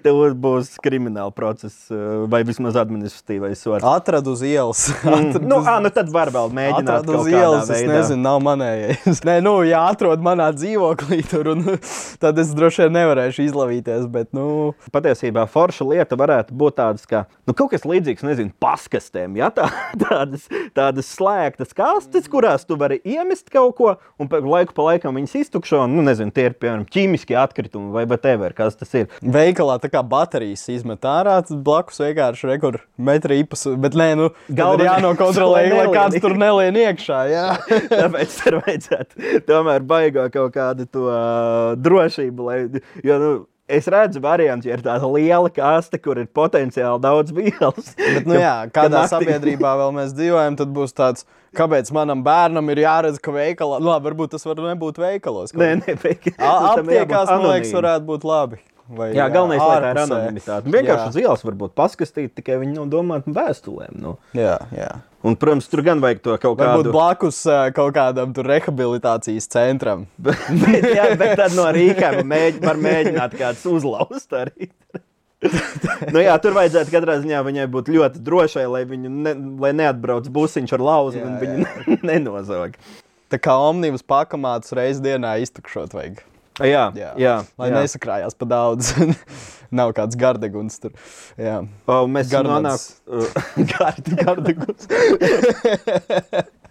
tev 0.00 0.20
būs 0.40 0.70
krimināla 0.80 1.32
process 1.36 1.90
uh, 1.92 2.24
vai 2.30 2.40
vismaz 2.48 2.78
administratīvais 2.80 3.60
sots. 3.60 3.84
Atradu 3.84 4.32
uz 4.32 4.44
ielas. 4.48 4.86
Mm, 5.04 5.42
nu, 5.50 5.58
ā, 5.60 5.76
nu 5.84 5.90
tad 5.92 6.08
var 6.12 6.32
vēl 6.32 6.54
mēģināt 6.56 7.02
Atradu 7.02 7.18
uz 7.20 7.28
ielas, 7.28 7.68
es 7.68 7.82
veidā. 7.82 7.98
nezinu, 7.98 8.22
nav 8.24 8.40
manējais. 8.46 9.20
Nē, 9.28 9.34
nu, 9.44 9.58
ja 9.68 9.82
atrod 9.90 10.24
manā 10.24 10.48
dzīvoklī 10.56 11.20
tur, 11.28 11.52
un, 11.52 11.66
tad 12.22 12.40
es 12.40 12.54
droši 12.56 12.86
vien 12.86 12.96
nevarēšu 12.96 13.44
izlavīties. 13.50 14.08
Bet, 14.12 14.30
nu, 14.36 14.72
Patiesībā 14.94 15.44
forša 15.50 15.84
lieta 15.90 16.16
varētu 16.18 16.56
būt 16.56 16.78
tādas, 16.80 17.04
kā 17.08 17.26
nu, 17.44 17.52
kaut 17.52 17.74
kas 17.74 17.84
līdzīgs, 17.88 18.24
nezinu, 18.24 18.54
paskastēm. 18.62 19.36
Ja? 19.36 19.52
Tā, 19.52 19.68
tādas, 20.00 20.48
tādas 20.72 21.12
slēgtas 21.12 21.76
kastes, 21.76 22.30
kurās 22.32 22.64
tu 22.64 22.80
vari 22.80 23.02
iemest 23.04 23.52
kaut 23.52 23.76
ko, 23.76 23.94
un 24.16 24.32
laiku 24.32 24.72
pa 24.76 24.88
laikam 24.88 25.20
viņas 25.20 25.38
iztukšo. 25.44 25.84
Nu, 25.92 26.00
nezinu, 26.06 26.32
tie 26.32 26.48
ir 26.48 26.56
piemēram 26.56 26.88
ķīmiskie 26.88 27.36
atkritumi 27.36 27.81
vai 27.94 28.04
whatever, 28.06 28.54
kas 28.56 28.76
tas 28.78 28.92
ir. 28.98 29.08
veikalā 29.22 29.78
tā 29.82 29.90
kā 29.92 30.02
baterijas 30.06 30.64
izmet 30.72 31.04
ārā, 31.08 31.38
blakus 31.50 32.00
vienkārši 32.02 32.50
rekur 32.52 32.80
metri 32.96 33.42
īpas. 33.42 33.66
Bet, 33.82 33.96
nē, 33.98 34.08
nu, 34.20 34.30
Galvenais, 34.48 34.90
jānokontrolē, 34.90 35.62
lai 35.72 35.86
kāds 35.94 36.20
tur 36.22 36.36
nelien 36.40 36.78
iekšā. 36.84 37.20
Jā. 37.32 37.46
Tāpēc 38.02 38.36
tur 38.42 38.58
vajadzētu 38.62 39.32
tomēr 39.48 39.86
baigā 39.86 40.28
kaut 40.32 40.54
kādu 40.56 40.88
to 40.90 41.08
uh, 41.08 41.72
drošību. 41.80 42.48
Lai, 42.48 42.58
jo, 43.04 43.18
nu, 43.22 43.32
es 43.68 43.86
redzu 43.90 44.20
variantu, 44.22 44.68
ja 44.68 44.76
ir 44.76 44.82
tāda 44.84 45.08
liela 45.12 45.50
kaste, 45.52 45.98
kur 46.02 46.18
ir 46.20 46.26
potenciāli 46.34 47.00
daudz 47.02 47.32
vielas. 47.36 47.92
Bet, 47.98 48.26
nu, 48.26 48.34
jā, 48.40 48.54
kādā 48.74 49.02
naktī- 49.04 49.14
sabiedrībā 49.14 49.76
vēl 49.80 49.94
mēs 50.00 50.12
dzīvojam, 50.18 50.58
tad 50.58 50.72
būs 50.74 50.92
tāds, 50.98 51.24
kāpēc 51.56 51.92
manam 51.94 52.24
bērnam 52.26 52.68
ir 52.74 52.82
jāredz, 52.84 53.20
ka 53.22 53.32
veikalā, 53.34 53.78
nu, 53.80 53.92
labi, 53.92 54.10
varbūt 54.10 54.34
tas 54.34 54.44
var 54.48 54.60
nebūt 54.66 54.98
veikalos. 55.02 55.54
Nē, 55.54 55.74
nē, 55.84 55.96
Aptiekās, 56.82 57.28
man 57.30 57.48
liekas, 57.50 57.72
varētu 57.78 58.08
būt 58.08 58.24
labi. 58.28 58.60
Vai, 58.90 59.12
Jā, 59.14 59.28
galvenais 59.32 59.62
ir 59.62 59.84
tā 59.84 60.02
anonimitāte. 60.02 60.70
Vienkārši 60.72 61.04
Jā. 61.04 61.08
uz 61.12 61.16
ielas 61.20 61.44
var 61.46 61.54
būt 61.60 61.74
paskastīti, 61.78 62.32
tikai 62.40 62.58
viņi 62.60 62.74
nav 62.80 62.88
domāti 62.92 63.32
vēstulēm. 63.36 63.94
Nu. 64.02 64.16
Jā, 64.36 64.56
jā. 64.74 64.88
Un, 65.22 65.36
protams, 65.38 65.68
tur 65.70 65.84
gan 65.86 66.00
vajag 66.02 66.18
to 66.24 66.34
kaut 66.42 66.58
Varbūt 66.58 66.88
kādu. 66.88 66.92
blakus 66.96 67.38
ā, 67.46 67.60
kaut 67.76 67.94
kādam 67.94 68.34
rehabilitācijas 68.34 69.46
centram. 69.54 70.08
bet, 70.18 70.88
jā, 70.96 71.12
bet 71.20 71.36
tad 71.38 71.54
no 71.54 71.68
rīkām 71.72 72.20
mēģ, 72.26 72.58
var 72.66 72.80
mēģināt 72.82 73.38
kāds 73.38 73.62
uzlauzt 73.70 74.34
arī. 74.34 74.68
nu, 76.12 76.18
jā, 76.22 76.34
tur 76.42 76.54
vajadzētu 76.58 76.92
katrā 76.94 77.16
ziņā 77.22 77.40
viņai 77.46 77.68
būt 77.70 77.88
ļoti 77.90 78.20
drošai, 78.22 78.66
lai 78.70 78.82
viņu 78.86 79.10
ne, 79.10 79.32
lai 79.62 79.72
neatbrauc 79.78 80.28
busiņš 80.30 80.74
ar 80.76 80.84
lauzu 80.90 81.18
Jā, 81.22 81.24
un 81.30 81.38
viņu 81.40 81.96
nenozog. 82.10 82.76
Tā 83.32 83.40
kā 83.40 83.54
omnibus 83.70 84.04
pakamātus 84.06 84.74
reizes 84.76 85.02
dienā 85.02 85.36
iztukšot 85.42 85.94
vajag. 85.96 86.20
Jā, 86.68 86.84
jā, 86.96 87.10
jā, 87.20 87.34
Lai 87.60 87.68
jā. 87.70 87.82
nesakrājās 87.82 88.38
pa 88.38 88.48
daudz. 88.48 88.92
Nav 89.78 89.94
kāds 89.96 90.18
gardeguns 90.20 90.76
tur. 90.82 90.92
Jā. 91.40 91.62
O, 91.88 92.02
mēs 92.12 92.28
Garnats. 92.32 92.90
nonākam 93.08 94.18
Gardeguns. 94.20 94.88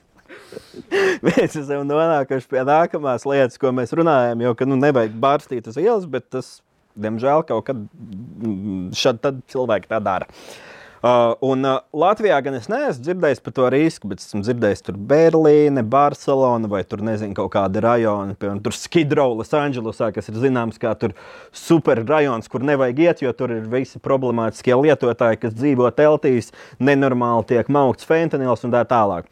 Mēs 1.25 1.55
esam 1.60 1.86
nonākuši 1.88 2.50
pie 2.51 2.65
nākamās 2.67 3.25
lietas, 3.27 3.60
ko 3.62 3.71
mēs 3.75 3.93
runājam. 3.98 4.43
Jo, 4.45 4.53
ka 4.57 4.67
nu, 4.67 4.77
nevajag 4.79 5.15
bārstīt 5.24 5.69
uz 5.71 5.79
ielas, 5.81 6.07
bet 6.12 6.27
tas, 6.33 6.60
diemžēl, 7.00 7.45
kaut 7.48 7.67
kad 7.69 7.79
mm, 7.79 8.91
šad 8.98 9.25
cilvēki 9.51 9.91
tā 9.91 10.01
dara. 10.03 10.29
Uh, 10.29 10.71
un 11.01 11.65
uh, 11.65 11.79
Latvijā 11.98 12.36
gan 12.46 12.53
es 12.60 12.67
neesmu 12.70 13.01
dzirdējis 13.01 13.39
par 13.41 13.53
to 13.58 13.70
risku, 13.74 14.10
bet 14.12 14.22
esmu 14.22 14.43
dzirdējis 14.46 14.84
tur 14.86 15.00
Berlīne, 15.10 15.81
Barcelona 15.81 16.70
vai 16.70 16.84
tur 16.86 17.01
nezinu, 17.05 17.34
kaut 17.39 17.50
kāda 17.55 17.81
rajona, 17.81 18.36
piemēram, 18.38 18.62
tur 18.62 18.77
Skidrow, 18.77 19.34
Losandželosā, 19.39 20.12
kas 20.13 20.29
ir 20.29 20.38
zināms 20.43 20.77
kā 20.81 20.93
tur 21.01 21.15
super 21.58 22.03
rajons, 22.05 22.46
kur 22.51 22.62
nevajag 22.70 23.01
iet, 23.08 23.25
jo 23.25 23.34
tur 23.34 23.55
ir 23.58 23.65
visi 23.72 23.98
problemātiskie 23.98 24.77
lietotāji, 24.77 25.41
kas 25.41 25.58
dzīvo 25.58 25.89
teltīs, 25.98 26.53
nenormāli 26.77 27.50
tiek 27.55 27.74
maukts 27.74 28.05
fentanils 28.05 28.62
un 28.67 28.77
tā 28.77 28.86
tālāk. 28.86 29.25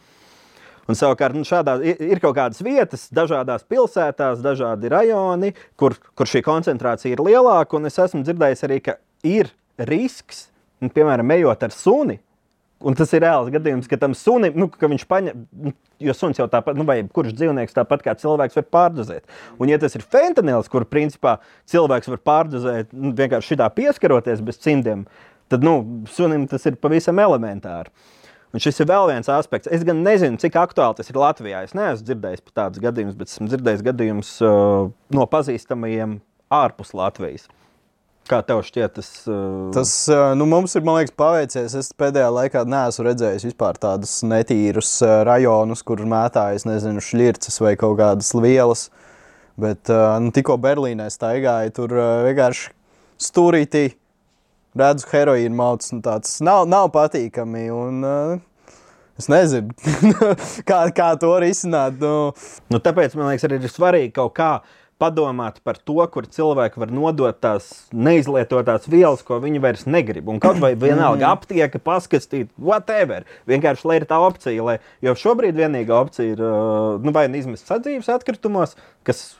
Un 0.89 0.97
savukārt 0.97 1.37
nu, 1.37 1.45
šādā, 1.45 1.77
ir, 1.85 2.17
kaut 2.17 2.33
kādas 2.33 2.63
vietas, 2.65 3.11
dažādās 3.13 3.61
pilsētās, 3.69 4.41
dažādi 4.41 4.89
rajoni, 4.89 5.53
kur, 5.77 5.93
kur 6.17 6.29
šī 6.29 6.41
koncentrācija 6.41 7.13
ir 7.13 7.21
lielāka. 7.21 7.77
Es 7.85 8.01
esmu 8.01 8.25
dzirdējis 8.25 8.65
arī, 8.65 8.79
ka 8.81 8.97
ir 9.21 9.51
risks, 9.77 10.47
nu, 10.83 10.91
piemēram, 10.93 11.35
ejot 11.37 11.63
ar 11.67 11.75
suni. 11.75 12.19
Un 12.79 12.95
tas 12.95 13.11
ir 13.11 13.25
reāls 13.25 13.49
gadījums, 13.51 13.89
ka 13.91 13.97
tam 13.99 14.13
sunim, 14.15 14.55
nu, 14.55 14.69
ka 14.71 14.87
viņš 14.87 15.01
paņem, 15.09 15.39
nu, 15.65 15.73
jo 15.99 16.13
suns 16.15 16.37
jau 16.39 16.45
tāpat, 16.47 16.77
nu, 16.79 16.85
vai 16.87 17.01
kurš 17.03 17.33
dzīvnieks 17.35 17.75
tāpat 17.75 18.05
kā 18.05 18.13
cilvēks 18.21 18.55
var 18.55 18.67
pārdozēt. 18.71 19.25
Un, 19.59 19.67
ja 19.67 19.79
tas 19.81 19.97
ir 19.99 20.05
fentanils, 20.05 20.69
kur 20.71 20.85
principā 20.87 21.41
cilvēks 21.67 22.07
var 22.13 22.21
pārdozēt 22.29 22.95
nu, 22.95 23.11
vienkārši 23.17 23.51
šitā 23.53 23.67
pieskaroties 23.75 24.39
bez 24.47 24.61
cimdiem, 24.63 25.03
tad 25.51 25.67
nu, 25.67 25.75
sunim 26.07 26.47
tas 26.47 26.63
ir 26.71 26.79
pavisam 26.79 27.19
elementāri. 27.19 27.91
Un 28.55 28.63
šis 28.63 28.79
ir 28.81 28.87
vēl 28.89 29.11
viens 29.11 29.27
aspekts. 29.29 29.69
Es 29.69 29.83
gan 29.85 29.99
nezinu, 30.05 30.39
cik 30.41 30.55
aktuāli 30.57 30.97
tas 30.97 31.11
ir 31.11 31.19
Latvijā. 31.19 31.65
Es 31.67 31.75
neesmu 31.77 32.07
dzirdējis 32.07 32.47
par 32.47 32.55
tādus 32.63 32.81
gadījumus, 32.81 33.19
bet 33.19 33.29
esmu 33.29 33.51
dzirdējis 33.51 33.83
gadījumus 33.91 34.31
uh, 34.41 34.87
no 35.13 35.27
pazīstamajiem 35.29 36.17
ārpus 36.49 36.95
Latvijas. 36.97 37.45
Kā 38.29 38.43
tev 38.45 38.59
šķiet, 38.61 38.93
tas, 38.93 39.07
uh, 39.25 39.69
Tas 39.73 39.91
ā, 40.13 40.19
nu, 40.37 40.45
mums 40.49 40.75
ir 40.77 40.83
liekas, 40.85 41.15
paveicies. 41.17 41.73
Es 41.79 41.87
pēdējā 41.97 42.27
laikā 42.29 42.61
neesmu 42.69 43.07
redzējis 43.07 43.47
vispār 43.47 43.79
tādus 43.81 44.19
netīrus 44.21 44.91
ā, 45.01 45.23
rajonus, 45.25 45.81
kur 45.85 46.03
mētājas, 46.05 46.67
nezinu, 46.69 47.01
šķirces 47.01 47.57
vai 47.63 47.73
kaut 47.79 47.97
kādas 48.01 48.29
vielas. 48.37 48.89
Bet 49.59 49.89
ā, 49.89 50.19
nu, 50.21 50.29
tikko 50.35 50.59
Berlīnē 50.61 51.09
staigāju, 51.09 51.73
tur 51.79 51.95
vienkārši 52.27 52.69
stūrītī 53.25 53.87
redzu 54.77 55.09
heroīnu 55.09 55.57
mauts. 55.57 55.89
Nu, 55.95 56.03
tāds 56.05 56.37
nav, 56.45 56.67
nav 56.69 56.91
patīkami. 56.93 57.65
Un, 57.73 58.03
es 59.19 59.29
nezinu, 59.31 59.73
kā, 60.69 60.83
kā 60.95 61.09
to 61.21 61.33
risināt. 61.41 61.97
Nu, 62.01 62.35
nu, 62.69 62.83
tāpēc 62.83 63.17
man 63.17 63.31
liekas, 63.31 63.49
arī 63.49 63.59
ir 63.63 63.73
svarīgi 63.73 64.13
kaut 64.21 64.35
kā 64.37 64.53
padomāt 64.99 65.59
par 65.63 65.79
to, 65.79 65.97
kur 66.11 66.27
cilvēki 66.29 66.81
var 66.81 66.93
nodot 66.93 67.39
tās 67.41 67.69
neizlietotās 67.95 68.87
vielas, 68.91 69.23
ko 69.25 69.39
viņi 69.43 69.63
vairs 69.63 69.85
negrib. 69.87 70.29
Un 70.31 70.41
kaut 70.43 70.59
vai 70.61 70.73
vienalga 70.79 71.31
aptieka, 71.33 71.81
paskatīt, 71.83 72.51
whatever. 72.59 73.27
Vienkārši 73.49 73.89
lai 73.89 73.99
ir 74.01 74.07
tā 74.09 74.19
opcija, 74.23 74.65
lai, 74.65 74.79
jo 75.05 75.15
šobrīd 75.17 75.57
vienīgā 75.59 75.99
opcija 76.03 76.35
ir 76.35 76.43
uh, 76.43 76.97
nu, 77.03 77.15
vai 77.15 77.27
nu 77.31 77.39
izmest 77.39 77.69
sadzīves 77.69 78.11
atkritumos, 78.11 78.75
kas 79.07 79.31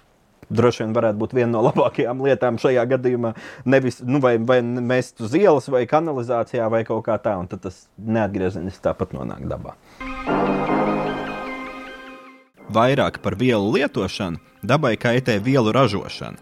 droši 0.49 0.83
vien 0.83 0.95
varētu 0.97 1.21
būt 1.21 1.35
viena 1.37 1.51
no 1.53 1.63
labākajām 1.67 2.23
lietām 2.25 2.59
šajā 2.61 2.85
gadījumā. 2.95 3.35
Nevis 3.69 4.01
nu, 4.05 4.21
vai, 4.23 4.37
vai 4.41 4.61
mest 4.63 5.21
uz 5.23 5.37
ielas, 5.37 5.69
vai 5.71 5.85
kanalizācijā, 5.89 6.69
vai 6.71 6.83
kaut 6.87 7.05
kā 7.07 7.19
tā, 7.21 7.37
un 7.41 7.51
tad 7.51 7.67
tas 7.67 7.85
neatgriezeniski 7.97 8.87
tāpat 8.89 9.15
nonāk 9.17 9.45
dabā. 9.51 9.77
Vairāk 12.69 13.17
par 13.23 13.33
vielu 13.33 13.71
lietošanu 13.73 14.38
dabai 14.61 14.93
kaitē 14.93 15.39
vielu 15.41 15.71
ražošana. 15.73 16.38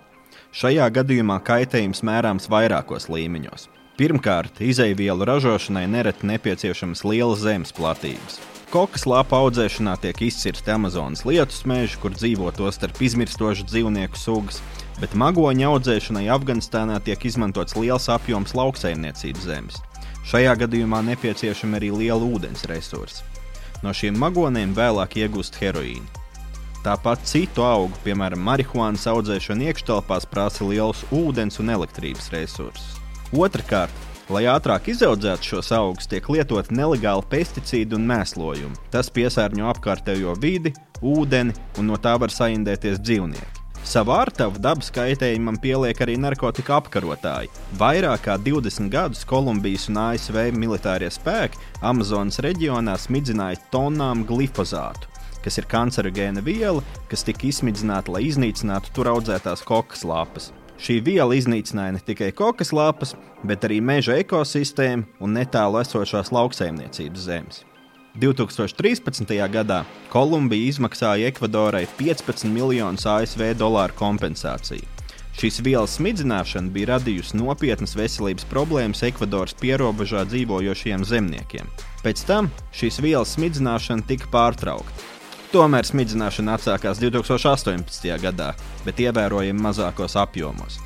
Šajā 0.51 0.87
gadījumā 0.91 1.37
kaitējums 1.45 2.03
mērāms 2.03 2.49
vairākos 2.51 3.07
līmeņos. 3.07 3.69
Pirmkārt, 3.97 4.59
izēvielu 4.59 5.23
ražošanai 5.25 5.85
nereti 5.87 6.27
nepieciešamas 6.27 7.05
lielas 7.07 7.39
zemes 7.45 7.71
platības. 7.71 8.41
Kokas 8.73 9.05
lapa 9.07 9.39
audzēšanā 9.39 9.93
tiek 10.03 10.19
izcirsti 10.27 10.73
Amazonas 10.75 11.23
lietus 11.23 11.63
meži, 11.63 11.95
kur 12.03 12.11
dzīvo 12.11 12.51
to 12.57 12.67
starp 12.75 12.99
izmirstošu 13.07 13.63
dzīvnieku 13.69 14.19
sugas, 14.19 14.59
bet 14.99 15.15
magoņa 15.15 15.71
audzēšanai 15.71 16.27
Afganistānā 16.35 16.99
tiek 17.07 17.23
izmantots 17.29 17.79
liels 17.79 18.09
apjoms 18.11 18.51
lauksaimniecības 18.57 19.47
zemes. 19.47 19.79
Šajā 20.27 20.59
gadījumā 20.65 20.99
nepieciešama 21.13 21.79
arī 21.79 21.93
liela 21.95 22.27
ūdens 22.27 22.67
resursa. 22.67 23.23
No 23.85 23.93
šiem 23.93 24.17
magoniem 24.17 24.73
vēlāk 24.77 25.19
iegūst 25.21 25.59
heroīnu. 25.61 26.05
Tāpat 26.85 27.25
citu 27.27 27.65
augu, 27.67 27.97
piemēram, 28.05 28.39
marihuānas 28.47 29.07
audzēšana 29.11 29.67
iekštelpās 29.71 30.27
prasa 30.31 30.63
lielus 30.63 31.03
ūdens 31.11 31.59
un 31.59 31.73
elektrības 31.73 32.29
resursus. 32.31 32.95
Otrakārt, 33.35 34.05
lai 34.31 34.45
ātrāk 34.47 34.87
izaudzētu 34.93 35.51
šos 35.51 35.73
augus, 35.75 36.07
tiek 36.07 36.29
lietot 36.31 36.71
nelegāli 36.71 37.27
pesticīdi 37.33 37.97
un 37.97 38.07
mēslojumi. 38.07 38.79
Tas 38.93 39.11
piesārņo 39.11 39.67
apkārtējo 39.73 40.37
vidi, 40.39 40.71
ūdeni 41.03 41.55
un 41.77 41.91
no 41.91 41.99
tā 41.99 42.15
var 42.21 42.31
saindēties 42.33 43.03
dzīvnieki. 43.03 43.56
Savu 43.87 44.11
ārtavu 44.11 44.59
dabas 44.59 44.89
kaitējumam 44.91 45.55
pieliek 45.63 46.01
arī 46.03 46.17
narkotika 46.19 46.75
apkarotāji. 46.75 47.47
Vairāk 47.79 48.25
kā 48.25 48.33
20 48.43 48.89
gadus 48.91 49.21
Kolumbijas 49.23 49.85
un 49.87 49.99
ASV 50.01 50.35
militārie 50.59 51.07
spēki 51.07 51.61
Amazonas 51.87 52.41
reģionā 52.43 52.97
smidzināja 52.99 53.61
tonām 53.71 54.25
glifozātu, 54.27 55.07
kas 55.45 55.61
ir 55.61 55.69
kancerogēna 55.71 56.43
viela, 56.43 56.83
kas 57.07 57.23
tika 57.29 57.47
izsmidzināta, 57.47 58.11
lai 58.11 58.25
iznīcinātu 58.27 58.91
tur 58.91 59.13
audzētās 59.13 59.63
kokas 59.63 60.03
lapas. 60.03 60.51
Šī 60.75 60.99
viela 61.07 61.39
iznīcināja 61.39 61.95
ne 61.95 62.03
tikai 62.11 62.33
kokas 62.35 62.75
lapas, 62.75 63.15
bet 63.47 63.63
arī 63.63 63.79
meža 63.79 64.19
ekosistēmu 64.19 65.23
un 65.23 65.39
netālu 65.39 65.79
esošās 65.79 66.35
lauksaimniecības 66.35 67.27
zemes. 67.31 67.63
2013. 68.17 69.49
gadā 69.53 69.83
Kolumbija 70.09 70.71
izmaksāja 70.71 71.27
Ekvadorai 71.29 71.85
15 71.99 72.49
miljonus 72.49 73.05
ASV 73.05 73.51
dolāru 73.59 73.93
kompensāciju. 73.97 74.85
Šīs 75.37 75.59
vielas 75.61 75.99
smidzināšana 75.99 76.73
bija 76.73 76.95
radījusi 76.95 77.37
nopietnas 77.37 77.93
veselības 77.93 78.47
problēmas 78.49 79.03
Ekvadoras 79.05 79.53
pierobežā 79.59 80.23
dzīvojošiem 80.31 81.05
zemniekiem. 81.05 81.69
Pēc 82.01 82.23
tam 82.25 82.49
šīs 82.73 82.97
vielas 83.05 83.35
smidzināšana 83.37 84.07
tika 84.09 84.31
pārtraukta. 84.33 85.05
Tomēr 85.53 85.85
smidzināšana 85.85 86.57
atsākās 86.57 86.97
2018. 86.99 88.09
gadā, 88.23 88.55
bet 88.85 88.97
ievērojami 88.99 89.61
mazākos 89.61 90.17
apjomos. 90.17 90.79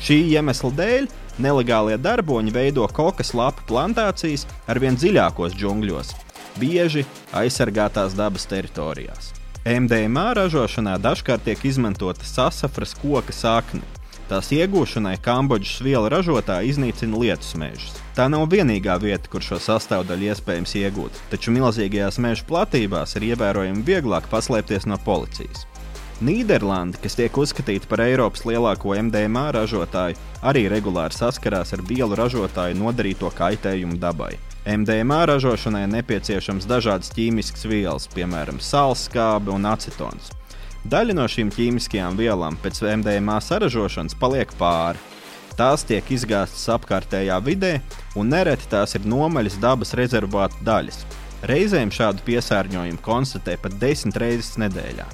Šī 0.00 0.22
iemesla 0.32 0.72
dēļ 0.78 1.10
nelegālie 1.44 1.98
darboņi 2.00 2.54
veido 2.54 2.88
kokas 2.94 3.34
lapu 3.36 3.66
plantācijas 3.68 4.46
arvien 4.70 4.96
dziļākos 4.96 5.54
džungļos, 5.58 6.14
bieži 6.60 7.04
aizsargātās 7.32 8.16
dabas 8.18 8.46
teritorijās. 8.50 9.32
MDMA 9.68 10.32
ražošanā 10.38 10.96
dažkārt 11.02 11.44
tiek 11.44 11.64
izmantota 11.68 12.24
sasafras 12.24 12.94
koka 12.96 13.34
sakne. 13.34 13.84
Tās 14.28 14.50
iegūšanai 14.52 15.14
Kambodžas 15.24 15.80
viela 15.80 16.10
ražotāji 16.12 16.74
iznīcina 16.74 17.16
lietus 17.16 17.54
mežus. 17.56 17.94
Tā 18.16 18.26
nav 18.28 18.44
vienīgā 18.52 18.98
vieta, 19.00 19.30
kur 19.32 19.44
šo 19.44 19.56
sastāvdaļu 19.62 20.28
iespējams 20.28 20.74
iegūt, 20.82 21.20
taču 21.32 21.54
milzīgajās 21.56 22.20
meža 22.20 22.44
platībās 22.48 23.16
ir 23.16 23.30
ievērojami 23.30 23.84
vieglāk 23.88 24.28
paslēpties 24.28 24.84
no 24.90 25.00
policijas. 25.04 25.64
Nīderlanda, 26.20 26.98
kas 26.98 27.14
tiek 27.14 27.36
uzskatīta 27.40 27.88
par 27.88 28.02
Eiropas 28.02 28.42
lielāko 28.48 28.96
MDMA 28.98 29.46
ražotāju, 29.54 30.18
arī 30.42 30.66
regulāri 30.68 31.14
saskarās 31.14 31.72
ar 31.76 31.84
vielu 31.88 32.18
ražotāju 32.18 32.76
nodarīto 32.80 33.30
kaitējumu 33.38 34.00
dabai. 34.02 34.34
MDMA 34.68 35.22
ražošanai 35.30 35.86
nepieciešams 35.88 36.66
dažādas 36.68 37.08
ķīmiskas 37.16 37.64
vielas, 37.70 38.04
piemēram, 38.12 38.58
sālskābe 38.60 39.48
un 39.54 39.64
acetons. 39.64 40.28
Daļa 40.84 41.14
no 41.16 41.24
šīm 41.24 41.48
ķīmiskajām 41.54 42.18
vielām 42.20 42.58
pēc 42.60 42.82
MDMA 43.00 43.38
saražošanas 43.46 44.18
paliek 44.20 44.52
pāri. 44.60 45.00
Tās 45.56 45.86
tiek 45.88 46.12
izgāztas 46.12 46.68
apkārtējā 46.76 47.38
vidē, 47.46 47.78
un 48.12 48.28
nereti 48.28 48.68
tās 48.68 48.92
ir 48.98 49.08
nomaļas 49.08 49.56
dabas 49.62 49.94
rezervāta 49.96 50.60
daļas. 50.68 51.00
Reizēm 51.48 51.88
šādu 51.94 52.26
piesārņojumu 52.28 53.00
konstatē 53.08 53.56
pat 53.62 53.80
desmit 53.80 54.20
reizes 54.20 54.60
nedēļā. 54.60 55.08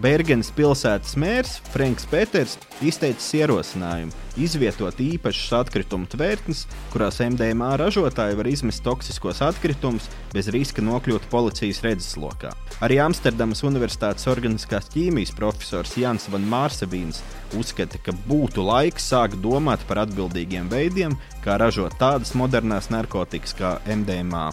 Bergenas 0.00 0.48
pilsētas 0.56 1.18
mērs 1.20 1.58
Franks 1.68 2.06
Peters 2.08 2.54
izteicis 2.80 3.26
ierosinājumu 3.36 4.14
izvietot 4.40 4.96
īpašas 5.04 5.50
atkritumu 5.58 6.08
tvērtnes, 6.08 6.62
kurās 6.94 7.20
MDMA 7.20 7.74
ražotāji 7.76 8.38
var 8.38 8.48
izmest 8.48 8.80
toksiskos 8.86 9.42
atkritumus 9.44 10.08
bez 10.32 10.48
riska 10.54 10.80
nokļūt 10.84 11.28
policijas 11.32 11.82
redzeslokā. 11.84 12.54
Arī 12.80 13.02
Amsterdamas 13.04 13.60
Universitātes 13.68 14.24
organiskās 14.32 14.88
ķīmijas 14.94 15.34
profesors 15.36 15.92
Jans 16.00 16.24
Van 16.32 16.48
Mārsevīns 16.48 17.20
uzskata, 17.60 18.00
ka 18.00 18.16
būtu 18.30 18.64
laiks 18.64 19.12
sākt 19.12 19.42
domāt 19.44 19.84
par 19.90 20.06
atbildīgiem 20.06 20.72
veidiem, 20.72 21.18
kā 21.44 21.60
ražot 21.60 22.00
tādas 22.00 22.32
modernas 22.32 22.88
narkotikas 22.88 23.52
kā 23.60 23.76
MDMA. 23.84 24.48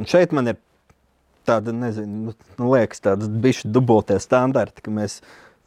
Un 0.00 0.06
šeit 0.08 0.30
man 0.32 0.54
ir 0.54 0.62
tāda, 1.48 1.74
nezinu, 1.76 2.34
nu, 2.34 2.72
liekas, 2.72 3.02
tādas 3.04 3.30
bišķi 3.42 3.70
dubultie 3.72 4.18
standarti, 4.22 4.84
ka 4.84 4.92
mēs 4.94 5.20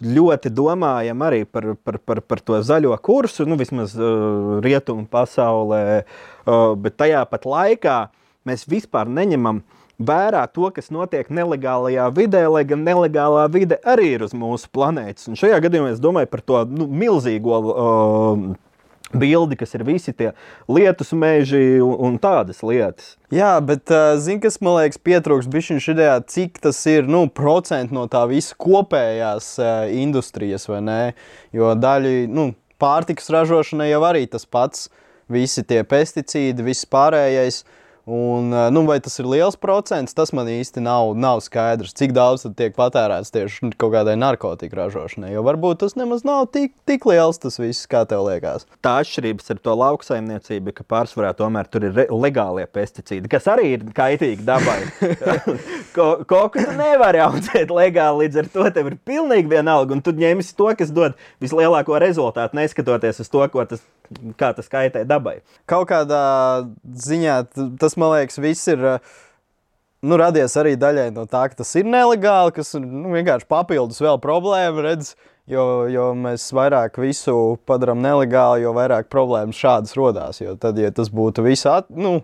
ļoti 0.03 0.51
domājam 0.53 1.21
arī 1.23 1.43
par, 1.45 1.73
par, 1.83 1.99
par, 2.03 2.21
par 2.27 2.41
to 2.43 2.59
zaļo 2.65 2.95
kursu, 3.03 3.45
nu, 3.47 3.57
vismaz 3.59 3.95
uh, 3.97 4.57
rietumu 4.63 5.05
pasaulē, 5.11 5.83
uh, 6.03 6.73
bet 6.79 6.97
tajā 6.99 7.23
pat 7.29 7.47
laikā 7.47 7.97
mēs 8.47 8.67
vispār 8.69 9.07
neņemam 9.07 9.61
vērā 10.03 10.43
to, 10.51 10.67
kas 10.75 10.89
notiek 10.91 11.29
nelegālajā 11.31 12.09
vidē, 12.15 12.43
lai 12.51 12.65
gan 12.67 12.83
nelegālā 12.83 13.45
vide 13.53 13.77
arī 13.87 14.15
ir 14.17 14.25
uz 14.25 14.33
mūsu 14.35 14.67
planētas. 14.73 15.29
Un 15.29 15.39
šajā 15.39 15.61
gadījumā 15.63 15.93
es 15.93 16.01
domāju 16.03 16.31
par 16.31 16.43
to 16.43 16.63
nu, 16.73 16.89
milzīgo 16.89 17.59
uh, 17.61 18.47
bildi, 19.17 19.57
kas 19.59 19.75
ir 19.77 19.85
visi 19.87 20.13
tie 20.17 20.31
lietus 20.71 21.13
meži 21.17 21.79
un, 21.83 22.17
tādas 22.21 22.63
lietas. 22.65 23.13
Jā, 23.33 23.55
bet 23.65 23.91
zini, 24.21 24.41
kas 24.43 24.59
man 24.63 24.77
liekas, 24.79 25.01
pietrūks 25.01 25.49
bišķiņš 25.53 25.89
idejā, 25.93 26.17
cik 26.29 26.59
tas 26.63 26.81
ir 26.89 27.09
nu, 27.09 27.25
procenti 27.29 27.95
no 27.95 28.07
tā 28.11 28.25
visa 28.29 28.57
kopējās 28.59 29.55
industrijas, 29.93 30.67
vai 30.69 30.81
ne? 30.85 30.99
Jo 31.55 31.73
daļa 31.77 32.15
nu, 32.33 32.51
pārtikas 32.81 33.31
ražošanai 33.33 33.91
jau 33.91 34.03
arī 34.07 34.25
tas 34.29 34.45
pats, 34.49 34.89
visi 35.31 35.63
tie 35.67 35.83
pesticīdi, 35.87 36.65
viss 36.65 36.89
pārējais. 36.89 37.63
Un, 38.05 38.49
nu, 38.69 38.81
vai 38.83 38.97
tas 38.99 39.13
ir 39.21 39.27
liels 39.31 39.55
procents, 39.55 40.11
tas 40.11 40.33
man 40.35 40.49
īsti 40.51 40.81
nav, 40.83 41.13
nav 41.15 41.39
skaidrs. 41.45 41.93
Cik 41.95 42.11
daudz 42.11 42.43
tiek 42.59 42.73
patērēts 42.75 43.31
tieši 43.31 43.69
kaut 43.79 43.93
kādai 43.93 44.17
narkotiku 44.19 44.75
ražošanai. 44.81 45.29
Jo 45.31 45.43
varbūt 45.47 45.79
tas 45.85 45.95
nemaz 45.95 46.25
nav 46.27 46.49
tik, 46.51 46.73
tik 46.83 47.07
liels 47.07 47.39
tas 47.39 47.55
viss, 47.61 47.87
kā 47.87 48.01
tev 48.09 48.25
liekas. 48.27 48.67
Tā 48.83 48.97
atšķirības 48.99 49.55
ar 49.55 49.61
to 49.63 49.77
lauksaimniecību, 49.79 50.75
ka 50.75 50.83
pārsvarā 50.83 51.31
tomēr 51.39 51.71
tur 51.71 51.87
ir 51.87 52.01
legālie 52.11 52.67
pesticīdi, 52.67 53.31
kas 53.31 53.47
arī 53.53 53.71
ir 53.77 53.87
kaitīgi 53.95 54.43
dabai. 54.51 54.81
ko, 55.95 56.09
ko 56.27 56.43
tu 56.57 56.67
nevari 56.75 57.23
audzēt 57.23 57.71
legāli, 57.71 58.25
līdz 58.25 58.43
ar 58.43 58.51
to 58.57 58.67
tev 58.75 58.91
ir 58.91 58.99
pilnīgi 59.07 59.55
vienalga. 59.55 59.95
Un 59.95 60.03
tu 60.03 60.11
ņemsi 60.11 60.57
to, 60.59 60.73
kas 60.75 60.91
dod 60.91 61.15
vislielāko 61.39 62.03
rezultātu, 62.03 62.59
neskatoties 62.59 63.23
uz 63.23 63.31
to, 63.31 63.47
tas, 63.71 63.87
kā 64.39 64.53
tas 64.57 64.71
kaitē 64.71 65.03
dabai. 65.09 65.39
Kaut 65.69 65.89
kādā 65.91 66.23
ziņā 66.83 67.37
tas 67.81 67.97
man 67.99 68.15
liekas, 68.15 68.39
viss 68.43 68.71
ir 68.71 68.83
eh, 68.95 69.13
nu, 70.03 70.17
radies 70.19 70.57
arī 70.59 70.75
daļai 70.79 71.09
no 71.15 71.27
tā, 71.29 71.45
ka 71.49 71.61
tas 71.63 71.75
ir 71.79 71.87
nelegāli, 71.89 72.55
kas 72.55 72.75
nu, 72.79 73.13
vienkārši 73.15 73.49
papildus 73.49 74.01
vēl 74.03 74.19
problēmu. 74.23 74.83
Redz, 74.85 75.13
jo, 75.49 75.87
jo 75.91 76.09
mēs 76.17 76.49
vairāk 76.55 76.99
visu 77.01 77.57
padarām 77.69 78.03
nelegāli, 78.03 78.65
jo 78.65 78.75
vairāk 78.75 79.09
problēmas 79.13 79.59
šādas 79.59 79.97
rodās. 79.99 80.43
Jo 80.43 80.57
tad, 80.59 80.79
ja 80.81 80.91
tas 80.95 81.11
būtu 81.13 81.45
viss 81.47 81.67
at, 81.69 81.89
nu, 81.89 82.19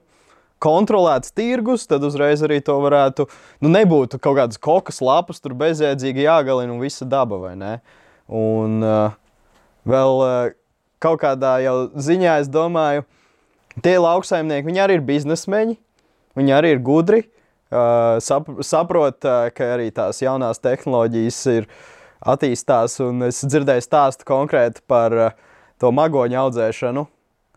kontrolēts 0.64 1.34
tirgus, 1.36 1.88
tad 1.88 2.04
uzreiz 2.04 2.44
arī 2.46 2.60
to 2.66 2.76
varētu. 2.84 3.28
Nu, 3.64 3.72
nebūtu 3.72 4.20
kaut 4.20 4.40
kādas 4.42 4.60
kokas 4.62 5.00
lapas, 5.04 5.40
tur 5.44 5.56
bezjēdzīgi 5.60 6.28
jāgalina 6.28 6.76
un 6.76 6.84
visa 6.84 7.08
daba, 7.08 7.40
vai 7.48 7.56
ne? 7.60 7.74
Un 8.30 8.84
uh, 8.86 9.16
vēl 9.90 10.24
uh, 10.26 10.52
kaut 11.00 11.22
kādā 11.24 11.58
jau 11.64 11.78
ziņā 11.96 12.40
es 12.44 12.52
domāju, 12.52 13.06
Tie 13.84 13.96
lauksaimnieki, 14.02 14.68
viņi 14.68 14.82
arī 14.84 14.98
ir 14.98 15.06
biznesmeņi, 15.08 15.78
viņi 16.40 16.56
arī 16.56 16.74
ir 16.76 16.82
gudri, 16.84 17.22
uh, 17.24 18.18
sap, 18.24 18.50
saprot, 18.66 19.20
uh, 19.24 19.48
ka 19.56 19.74
arī 19.76 19.90
tās 19.96 20.20
jaunās 20.24 20.62
tehnoloģijas 20.64 21.40
ir 21.54 21.70
attīstās. 22.20 22.98
Es 23.30 23.44
dzirdēju 23.46 23.86
stāstu 23.86 24.28
konkrēti 24.28 24.84
par 24.90 25.16
uh, 25.16 25.36
to 25.80 25.94
magoņu 25.96 26.42
audzēšanu 26.44 27.06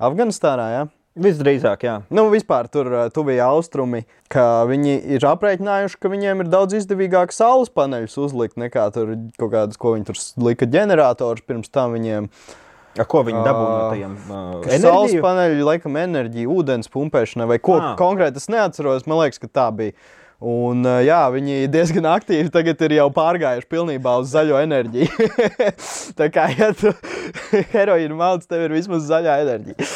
Afganistānā. 0.03 0.69
Ja? 0.77 0.85
Visdrīzāk, 1.23 1.83
jā. 1.85 1.99
Nu, 2.15 2.29
vispār 2.33 2.71
tur 2.73 2.89
tuvijā 3.13 3.51
austrumi, 3.53 4.07
ka 4.33 4.65
viņi 4.69 4.95
ir 5.17 5.27
aprēķinājuši, 5.29 5.99
ka 6.01 6.13
viņiem 6.13 6.45
ir 6.45 6.53
daudz 6.53 6.79
izdevīgāk 6.79 7.35
saules 7.37 7.73
paneļus 7.75 8.17
uzlikt 8.23 8.57
nekā 8.61 8.87
tur 8.95 9.17
kaut 9.41 9.53
kādas, 9.53 9.81
ko 9.81 9.93
viņi 9.97 10.09
tur 10.09 10.23
lika 10.49 10.69
ģenerators 10.73 11.45
pirms 11.45 11.73
tam 11.73 11.93
viņiem. 11.99 12.31
Uh, 12.31 12.61
A, 12.93 13.07
ko 13.09 13.23
viņi 13.25 13.41
dabū 13.41 13.61
no 13.63 13.77
tajiem? 13.89 14.17
Uh, 14.29 14.67
Saules 14.83 15.15
paneļi, 15.25 15.63
laikam, 15.65 15.97
enerģija, 15.97 16.51
ūdens 16.53 16.93
pumpēšana 16.93 17.47
vai 17.49 17.57
ko 17.63 17.79
ah. 17.81 17.95
konkrēti 17.97 18.43
es 18.43 18.51
neatceros. 18.53 19.07
Man 19.09 19.23
liekas, 19.23 19.41
ka 19.41 19.49
tā 19.49 19.69
bija. 19.77 19.97
Un, 20.43 20.83
jā, 21.07 21.21
viņi 21.31 21.69
diezgan 21.71 22.09
aktīvi 22.11 22.51
tagad 22.51 22.81
ir 22.83 22.97
jau 22.97 23.05
pārgājuši 23.15 23.69
pilnībā 23.71 24.17
uz 24.19 24.33
zaļo 24.33 24.57
enerģiju. 24.59 25.27
tā 26.19 26.27
kā, 26.35 26.49
ja 26.59 26.73
tu 26.75 26.91
heroīnu 27.75 28.17
malds, 28.19 28.49
tev 28.51 28.65
ir 28.67 28.75
vismaz 28.75 29.05
zaļā 29.07 29.37
enerģija. 29.45 29.87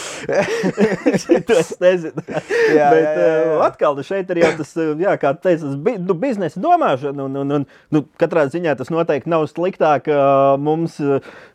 to 1.49 1.57
es 1.59 1.73
nezinu. 1.83 2.23
Jā, 2.77 2.91
Bet 2.95 3.03
jā, 3.03 3.15
jā, 3.17 3.33
jā. 3.41 3.57
atkal 3.67 3.99
šeit 4.07 4.31
ir 4.31 4.43
jau 4.45 4.53
tas, 4.61 4.71
jā, 5.03 5.17
kā 5.23 5.33
teicu, 5.35 5.73
bi, 5.83 5.97
nu, 6.03 6.15
biznesa 6.23 6.63
domāšana. 6.63 7.27
Un, 7.27 7.41
un, 7.43 7.57
un, 7.59 7.67
nu, 7.95 8.05
katrā 8.21 8.47
ziņā 8.53 8.77
tas 8.79 8.93
noteikti 8.95 9.33
nav 9.33 9.49
sliktāk 9.51 10.07
mums, 10.63 11.01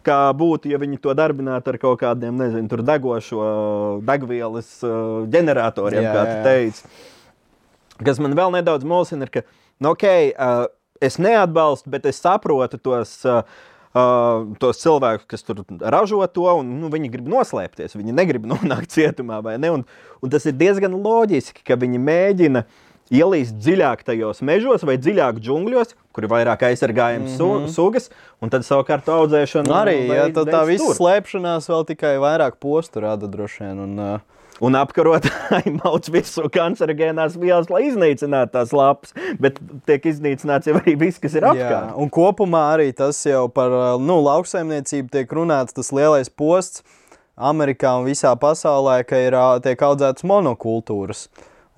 kā 0.03 0.19
būtu, 0.35 0.73
ja 0.73 0.81
viņi 0.81 0.99
to 0.99 1.15
darbinātu 1.15 1.71
ar 1.71 1.79
kaut 1.79 2.03
kādiem, 2.03 2.35
nezinu, 2.43 2.67
tur 2.71 2.83
degošo 2.83 3.47
degvielas 4.07 4.75
ģeneratoriem, 5.31 6.03
jā, 6.09 6.13
kā 6.17 6.27
tu 6.27 6.37
teici. 6.49 7.09
Kas 8.05 8.21
man 8.23 8.37
vēl 8.37 8.53
nedaudz 8.57 8.87
mulsina, 8.87 9.27
ir, 9.27 9.33
ka, 9.33 9.43
nu, 9.81 9.93
ok, 9.93 10.07
uh, 10.31 10.63
es 11.01 11.19
neatbalstu, 11.21 11.91
bet 11.93 12.07
es 12.09 12.21
saprotu 12.23 12.81
tos. 12.81 13.19
Uh, 13.25 13.43
Uh, 13.91 14.53
tos 14.55 14.77
cilvēkus, 14.79 15.25
kas 15.27 15.41
tur 15.43 15.57
ražo 15.91 16.23
to, 16.31 16.45
un 16.61 16.69
nu, 16.79 16.87
viņi 16.87 17.09
grib 17.11 17.25
noslēpties. 17.27 17.97
Viņi 17.99 18.13
negrib 18.15 18.45
nonākt 18.53 18.93
cietumā, 18.93 19.41
vai 19.43 19.57
ne? 19.59 19.67
Un, 19.75 19.83
un 20.23 20.31
tas 20.31 20.45
ir 20.47 20.55
diezgan 20.55 20.95
loģiski, 20.95 21.59
ka 21.67 21.75
viņi 21.75 21.99
mēģina 21.99 22.61
ielīst 23.11 23.57
dziļāk 23.59 24.05
tajos 24.07 24.39
mežos 24.47 24.85
vai 24.87 24.95
dziļāk 24.95 25.41
džungļos, 25.43 25.91
kur 26.15 26.23
ir 26.23 26.31
vairāk 26.31 26.63
aizsargājums 26.69 27.35
mm 27.35 27.43
-hmm. 27.43 27.73
sugas, 27.75 28.07
un 28.39 28.53
tad 28.53 28.63
savukārt 28.63 29.11
audzēšana. 29.11 29.67
Nu, 29.67 29.75
arī 29.81 29.97
ja, 30.07 30.29
tā, 30.31 30.47
tā 30.47 30.63
visa 30.69 30.93
slēpšanās 30.95 31.67
vēl 31.67 31.83
tikai 31.91 32.15
vairāk 32.23 32.61
postu 32.63 33.03
rada 33.03 33.27
droši 33.27 33.65
vien. 33.65 33.83
Un, 33.89 33.99
uh... 33.99 34.40
Un 34.61 34.77
apkarot 34.77 35.25
mauc 35.81 36.09
virsū 36.13 36.45
kancerogēnās 36.53 37.37
vielas, 37.41 37.69
lai 37.73 37.87
iznīcinātu 37.87 38.53
tās 38.53 38.73
lapas, 38.77 39.15
bet 39.41 39.57
tiek 39.89 40.05
iznīcināts 40.11 40.69
jau 40.69 40.77
arī 40.77 40.95
viss, 41.01 41.21
kas 41.21 41.37
ir 41.39 41.47
apkārt. 41.49 41.89
Jā, 41.89 41.97
un 41.97 42.11
kopumā 42.13 42.67
arī 42.75 42.91
tas 42.93 43.17
jau 43.25 43.47
par 43.49 43.73
nu, 44.01 44.19
lauksaimniecību 44.21 45.09
tiek 45.17 45.33
runāts, 45.33 45.73
tas 45.77 45.89
lielais 45.95 46.29
posts 46.29 46.85
Amerikā 47.41 47.95
un 47.97 48.05
visā 48.05 48.35
pasaulē, 48.37 48.99
ka 49.09 49.17
ir 49.17 49.37
tiek 49.65 49.81
audzētas 49.87 50.27
monokultūras. 50.29 51.25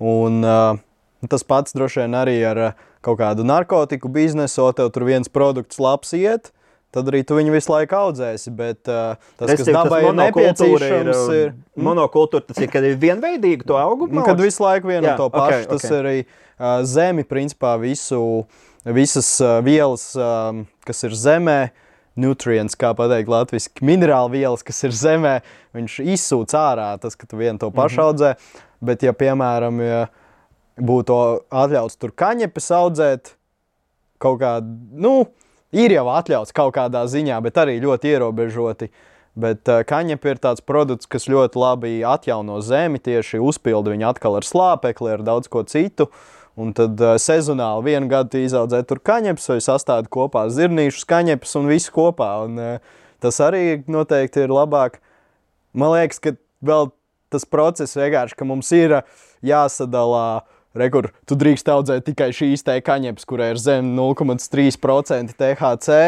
Un, 0.04 0.42
uh, 0.44 0.82
Tas 1.28 1.44
pats 1.46 1.74
droši 1.76 2.02
vien 2.02 2.16
arī 2.18 2.36
ar 2.44 2.60
kaut 3.04 3.18
kādu 3.20 3.44
narkotiku 3.46 4.10
biznesu, 4.12 4.66
tev 4.76 4.90
tur 4.92 5.06
viens 5.08 5.30
produkts 5.30 5.80
labs 5.80 6.12
iet. 6.16 6.52
Tad 6.94 7.08
arī 7.10 7.24
tu 7.26 7.34
viņu 7.34 7.54
visu 7.54 7.72
laiku 7.72 7.96
audzēsi. 7.98 8.52
Bet 8.54 8.90
uh, 8.90 9.16
tas, 9.40 9.50
es 9.50 9.62
kas 9.64 9.70
dabai 9.74 10.00
ir 10.06 10.16
nepieciešams, 10.20 10.82
ir. 10.86 11.08
Um, 11.10 11.32
ir? 11.34 11.54
Monokultūra 11.88 12.46
tas 12.46 12.60
ir, 12.62 12.70
kad 12.70 12.86
ir 12.86 12.98
vienveidīgi 13.02 13.66
to 13.66 13.78
augu. 13.80 14.06
Nu, 14.12 14.22
kad 14.26 14.38
visu 14.38 14.62
laiku 14.62 14.92
vienu 14.92 15.08
un 15.10 15.18
to 15.18 15.30
pašu. 15.34 15.64
Okay, 15.64 15.70
tas 15.72 15.86
okay. 15.88 15.96
ir 15.96 16.10
arī 16.10 16.20
uh, 16.22 16.76
zemi, 16.86 17.26
principā 17.26 17.74
visu, 17.82 18.20
visas 18.86 19.32
uh, 19.42 19.58
vielas, 19.66 20.12
um, 20.18 20.66
kas 20.86 21.02
ir 21.08 21.16
zemē. 21.24 21.58
Nutrients, 22.14 22.76
kā 22.78 22.92
pateikt, 22.94 23.26
latviešu 23.26 23.82
minerālu 23.82 24.30
vielas, 24.36 24.62
kas 24.62 24.76
ir 24.86 24.92
zemē, 24.94 25.32
viņš 25.74 25.96
izsūc 26.14 26.52
ārā 26.54 26.92
tas, 27.02 27.16
ka 27.18 27.26
tu 27.26 27.40
vienu 27.40 27.58
to 27.58 27.72
pašu 27.74 27.96
mm 27.96 27.98
-hmm. 27.98 28.06
audzē. 28.06 28.60
Bet, 28.78 29.02
ja 29.02 29.10
piemēram, 29.10 29.80
ja, 29.82 30.04
būtu 30.78 31.16
atļauts 31.50 31.98
tur 31.98 32.12
kaņepes 32.14 32.70
audzēt 32.70 33.34
kaut 34.22 34.40
kādā, 34.40 34.62
nu, 34.94 35.26
ir 35.74 35.94
jau 35.96 36.06
atļauts 36.14 36.54
kaut 36.54 36.74
kādā 36.76 37.04
ziņā, 37.10 37.40
bet 37.44 37.58
arī 37.60 37.80
ļoti 37.82 38.14
ierobežoti. 38.14 38.90
Bet 39.34 39.66
uh, 39.66 39.82
kaņepē 39.82 40.36
ir 40.36 40.40
tāds 40.42 40.62
produkts, 40.62 41.08
kas 41.10 41.26
ļoti 41.30 41.58
labi 41.58 41.92
atjauno 42.06 42.60
zemi, 42.62 43.02
tieši 43.02 43.42
uzpilda 43.42 43.90
viņu 43.90 44.06
atkal 44.12 44.38
ar 44.38 44.46
slāpekli, 44.46 45.16
ar 45.16 45.24
daudz 45.26 45.50
ko 45.50 45.64
citu. 45.66 46.06
Un 46.54 46.70
tad 46.76 47.00
uh, 47.02 47.16
sezonāli 47.18 47.88
vienu 47.90 48.10
gadu 48.12 48.38
izaudzē 48.44 48.84
tur 48.86 49.02
kaņepes 49.02 49.50
vai 49.50 49.58
sastāda 49.64 50.06
kopā 50.06 50.46
zirnīšu 50.54 51.02
kaņepes 51.10 51.56
un 51.58 51.70
visu 51.72 51.90
kopā. 51.96 52.30
Un, 52.46 52.60
uh, 52.62 53.00
tas 53.24 53.42
arī 53.42 53.82
noteikti 53.90 54.46
ir 54.46 54.54
labāk. 54.54 55.00
Man 55.74 55.96
liekas, 55.96 56.22
ka 56.22 56.36
vēl 56.62 56.92
tas 57.34 57.48
process 57.50 57.98
vienkārši, 57.98 58.38
ka 58.38 58.46
mums 58.46 58.70
ir 58.76 59.00
jāsadalā 59.42 60.28
uh, 60.38 60.53
Rekur, 60.74 61.12
tu 61.22 61.36
drīkst 61.38 61.68
audzēt 61.70 62.08
tikai 62.08 62.32
šīs 62.34 62.64
te 62.66 62.74
kaņepes, 62.82 63.26
kurai 63.30 63.52
ir 63.54 63.60
zem 63.62 63.92
0,3% 63.94 65.36
THC. 65.38 65.98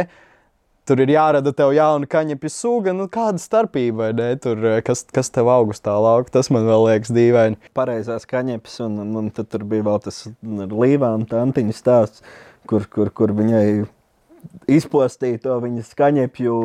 Tur 0.87 1.03
ir 1.03 1.11
jārada 1.11 1.51
tev 1.55 1.73
jauna 1.75 2.07
kaņepju 2.11 2.51
suga. 2.51 2.93
Nu, 2.95 3.09
kāda 3.11 3.43
starpība, 3.43 3.97
vai 4.05 4.11
ne? 4.15 4.29
Tur, 4.43 4.61
eh, 4.71 4.83
kas, 4.87 5.03
kas 5.11 5.31
tev 5.35 5.51
augustā 5.51 5.95
lauka, 5.99 6.35
tas 6.39 6.51
man 6.55 6.67
vēl 6.67 6.87
liekas 6.87 7.15
dīvaini. 7.15 7.59
Pareizās 7.75 8.27
kaņepes, 8.31 8.79
un, 8.87 9.01
un, 9.19 9.31
tad 9.35 9.51
tur 9.51 9.67
bija 9.67 9.87
vēl 9.87 10.03
tas 10.05 10.25
līvām 10.55 11.27
tantiņu 11.31 11.75
stāsts, 11.75 12.23
kur, 12.71 12.87
kur, 12.91 13.11
kur 13.15 13.35
viņai 13.35 13.87
izpostīja 14.71 15.41
to 15.45 15.57
viņas 15.63 15.93
skaņepju, 15.95 16.57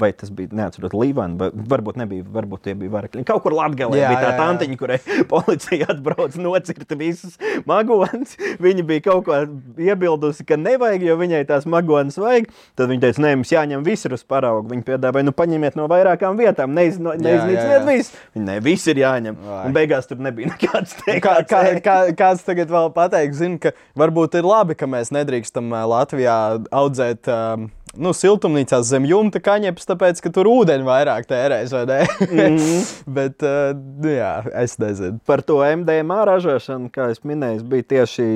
vai 0.00 0.10
tas 0.16 0.32
bija 0.34 0.52
neatceros, 0.56 0.94
Līvāna, 0.96 1.36
vai 1.38 1.48
varbūt 1.72 1.98
nebija, 2.00 2.24
varbūt 2.34 2.64
tie 2.66 2.74
bija 2.78 2.92
varakļi. 2.94 3.24
Kaut 3.28 3.42
kur 3.44 3.54
Latgalē 3.56 4.00
jā, 4.00 4.10
bija 4.12 4.22
tā 4.24 4.32
tantiņa, 4.40 4.78
kurai 4.80 4.98
policija 5.32 5.90
atbrauc 5.94 6.36
nocirta 6.40 6.98
visas 7.00 7.36
magonas. 7.68 8.36
Viņa 8.62 8.84
bija 8.88 9.04
kaut 9.08 9.26
ko 9.28 9.38
iebildusi, 9.80 10.46
ka 10.48 10.58
nevajag, 10.60 11.04
jo 11.08 11.16
viņai 11.20 11.42
tās 11.48 11.68
magonas 11.70 12.18
vajag. 12.20 12.50
Tad 12.78 12.90
viņa 12.92 13.04
teica, 13.06 13.24
nē, 13.26 13.34
mums 13.40 13.54
jāņem 13.54 13.84
visur 13.86 14.16
uz 14.16 14.24
paraugu. 14.28 14.68
Viņa 14.72 14.86
piedāvāja, 14.88 15.28
nu 15.28 15.34
paņemiet 15.36 15.78
no 15.78 15.86
vairākām 15.90 16.38
vietām, 16.40 16.74
neiz, 16.76 17.00
no, 17.02 17.14
neiznīciniet 17.16 17.86
visu. 17.88 18.18
Viņa 18.36 18.46
ne, 18.48 18.58
viss 18.64 18.90
ir 18.90 19.02
jāņem. 19.02 19.38
Vai. 19.46 19.62
Un 19.68 19.76
beigās 19.76 20.10
tur 20.10 20.20
nebija 20.22 20.52
nekāds 20.54 20.96
teiks. 21.00 21.22
Kā, 21.24 21.36
kā, 21.48 21.62
kā, 21.84 21.96
kāds 22.18 22.44
tagad 22.46 22.72
vēl 22.72 22.90
pateiks, 22.96 23.40
zina, 23.40 23.60
ka 23.62 23.74
varbūt 23.98 24.38
ir 24.40 24.48
labi, 24.48 24.76
ka 24.78 24.88
mēs 24.90 25.12
nedrīkstam 25.14 25.72
Latvijā 25.90 26.36
audzēt 26.74 27.29
um, 27.30 27.68
nu, 27.98 28.12
siltumnīcās 28.14 28.88
zem 28.90 29.06
jumta 29.08 29.40
kaņepes, 29.42 29.88
tāpēc, 29.88 30.20
ka 30.24 30.32
tur 30.34 30.48
ūdeņi 30.50 30.86
vairāk 30.86 31.26
tērēs, 31.30 31.72
vai 31.74 31.82
ne? 31.88 31.98
mm 32.26 32.56
-hmm. 32.56 32.88
Bet, 33.18 33.42
uh, 33.46 33.72
nu, 33.74 34.12
jā, 34.12 34.32
es 34.62 34.76
nezinu. 34.78 35.18
Par 35.26 35.42
to 35.42 35.60
MDMA 35.64 36.24
ražošanu, 36.28 36.90
kā 36.94 37.10
es 37.10 37.22
minēju, 37.24 37.62
bija 37.62 37.82
tieši 37.94 38.26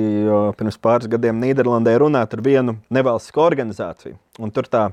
pirms 0.57 0.77
pāris 0.77 1.11
gadiem 1.11 1.41
Nīderlandē 1.41 1.97
runāt 1.99 2.33
ar 2.33 2.41
vienu 2.41 2.77
nevalstisku 2.89 3.41
organizāciju. 3.41 4.15
Un 4.39 4.51
tur 4.51 4.67
tā 4.67 4.89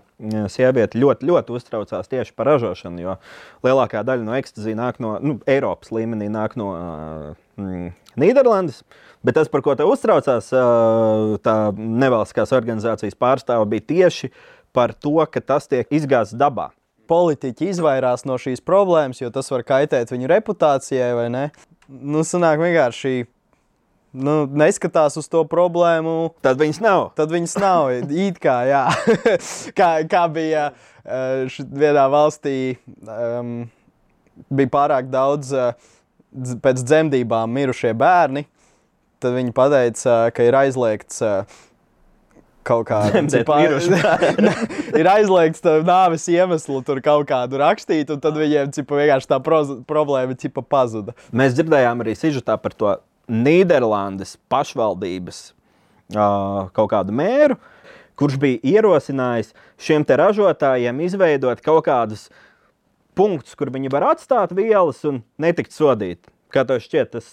sieviete 0.49 0.99
ļoti, 0.99 1.27
ļoti 1.27 1.53
uztraucās 1.57 2.09
tieši 2.09 2.35
par 2.37 2.47
ražošanu, 2.47 3.01
jo 3.01 3.17
lielākā 3.67 4.05
daļa 4.07 4.23
no 4.23 4.37
ekstāzija 4.39 4.79
nāk 4.79 5.01
no 5.03 5.17
nu, 5.19 5.41
Eiropas 5.47 5.91
līmenī, 5.91 6.29
nāk 6.31 6.55
no 6.57 6.69
uh, 6.77 7.91
Nīderlandes. 8.17 8.83
Bet 9.23 9.37
tas, 9.39 9.49
par 9.51 9.63
ko 9.63 9.75
te 9.79 9.87
uztraucās, 9.87 10.49
tā 11.47 11.57
nevalstiskās 11.79 12.53
organizācijas 12.57 13.19
pārstāve, 13.19 13.69
bija 13.71 13.87
tieši 13.93 14.33
par 14.75 14.95
to, 14.99 15.21
ka 15.31 15.43
tas 15.45 15.69
tiek 15.71 15.87
izgāzts 15.95 16.35
dabā. 16.39 16.73
Politiķi 17.11 17.69
izvairās 17.71 18.25
no 18.27 18.39
šīs 18.41 18.63
problēmas, 18.67 19.21
jo 19.23 19.31
tas 19.35 19.51
var 19.53 19.63
kaitēt 19.69 20.11
viņu 20.11 20.31
reputācijai, 20.33 21.13
vai 21.19 21.29
ne? 21.31 21.45
Nu, 21.87 22.25
sanāk 22.27 22.63
vienkārši 22.63 23.27
nu, 24.13 24.37
neskatās 24.59 25.19
uz 25.21 25.29
to 25.31 25.43
problēmu. 25.49 26.33
Tad 26.43 26.59
viņas 26.63 26.81
nav. 26.83 27.05
Tad 27.19 27.31
viņas 27.35 27.57
nav. 27.63 27.91
It 28.11 28.41
kā, 28.43 28.57
jā. 28.71 28.85
kā, 29.79 29.91
kā 30.11 30.25
bija 30.33 30.71
vienā 31.05 32.09
valstī, 32.11 32.57
um, 33.07 33.55
bija 34.51 34.73
pārāk 34.73 35.13
daudz 35.13 35.53
uh, 35.55 35.77
pēc 36.33 36.83
dzemdībām 36.83 37.55
mirušie 37.55 37.95
bērni 37.99 38.47
tad 39.23 39.37
viņi 39.37 39.55
pateica, 39.57 40.17
ka 40.35 40.47
ir 40.47 40.57
aizliegts 40.59 41.23
kaut 42.67 42.87
kāda 42.89 43.23
ir 45.01 45.09
aizliegts 45.11 45.65
nāves 45.87 46.27
iemeslu 46.31 46.83
tur 46.87 47.03
kaut 47.05 47.27
kādu 47.31 47.61
rakstīt, 47.63 48.11
un 48.15 48.23
tad 48.23 48.39
viņiem 48.39 48.73
cipa, 48.77 48.99
vienkārši 49.01 49.31
tā 49.33 49.41
problēma 49.43 50.37
cipa, 50.39 50.63
pazuda. 50.63 51.17
Mēs 51.35 51.57
dzirdējām 51.59 52.05
arī 52.05 52.17
sižetā 52.19 52.59
par 52.63 52.77
to 52.77 52.95
Nīderlandes 53.33 54.37
pašvaldības 54.51 55.43
uh, 56.17 56.71
kaut 56.75 56.91
kādu 56.93 57.15
mēru, 57.17 57.57
kurš 58.19 58.39
bija 58.43 58.61
ierosinājis 58.75 59.53
šiem 59.81 60.05
ražotājiem 60.07 61.01
izveidot 61.07 61.63
kaut 61.65 61.87
kādus 61.87 62.29
punktus, 63.19 63.55
kur 63.59 63.71
viņi 63.73 63.93
var 63.93 64.13
atstāt 64.13 64.55
vielas 64.57 65.03
un 65.09 65.23
netikt 65.41 65.75
sodīti. 65.75 66.31
Kā 66.53 66.67
tev 66.69 66.83
šķiet, 66.85 67.15
tas 67.15 67.31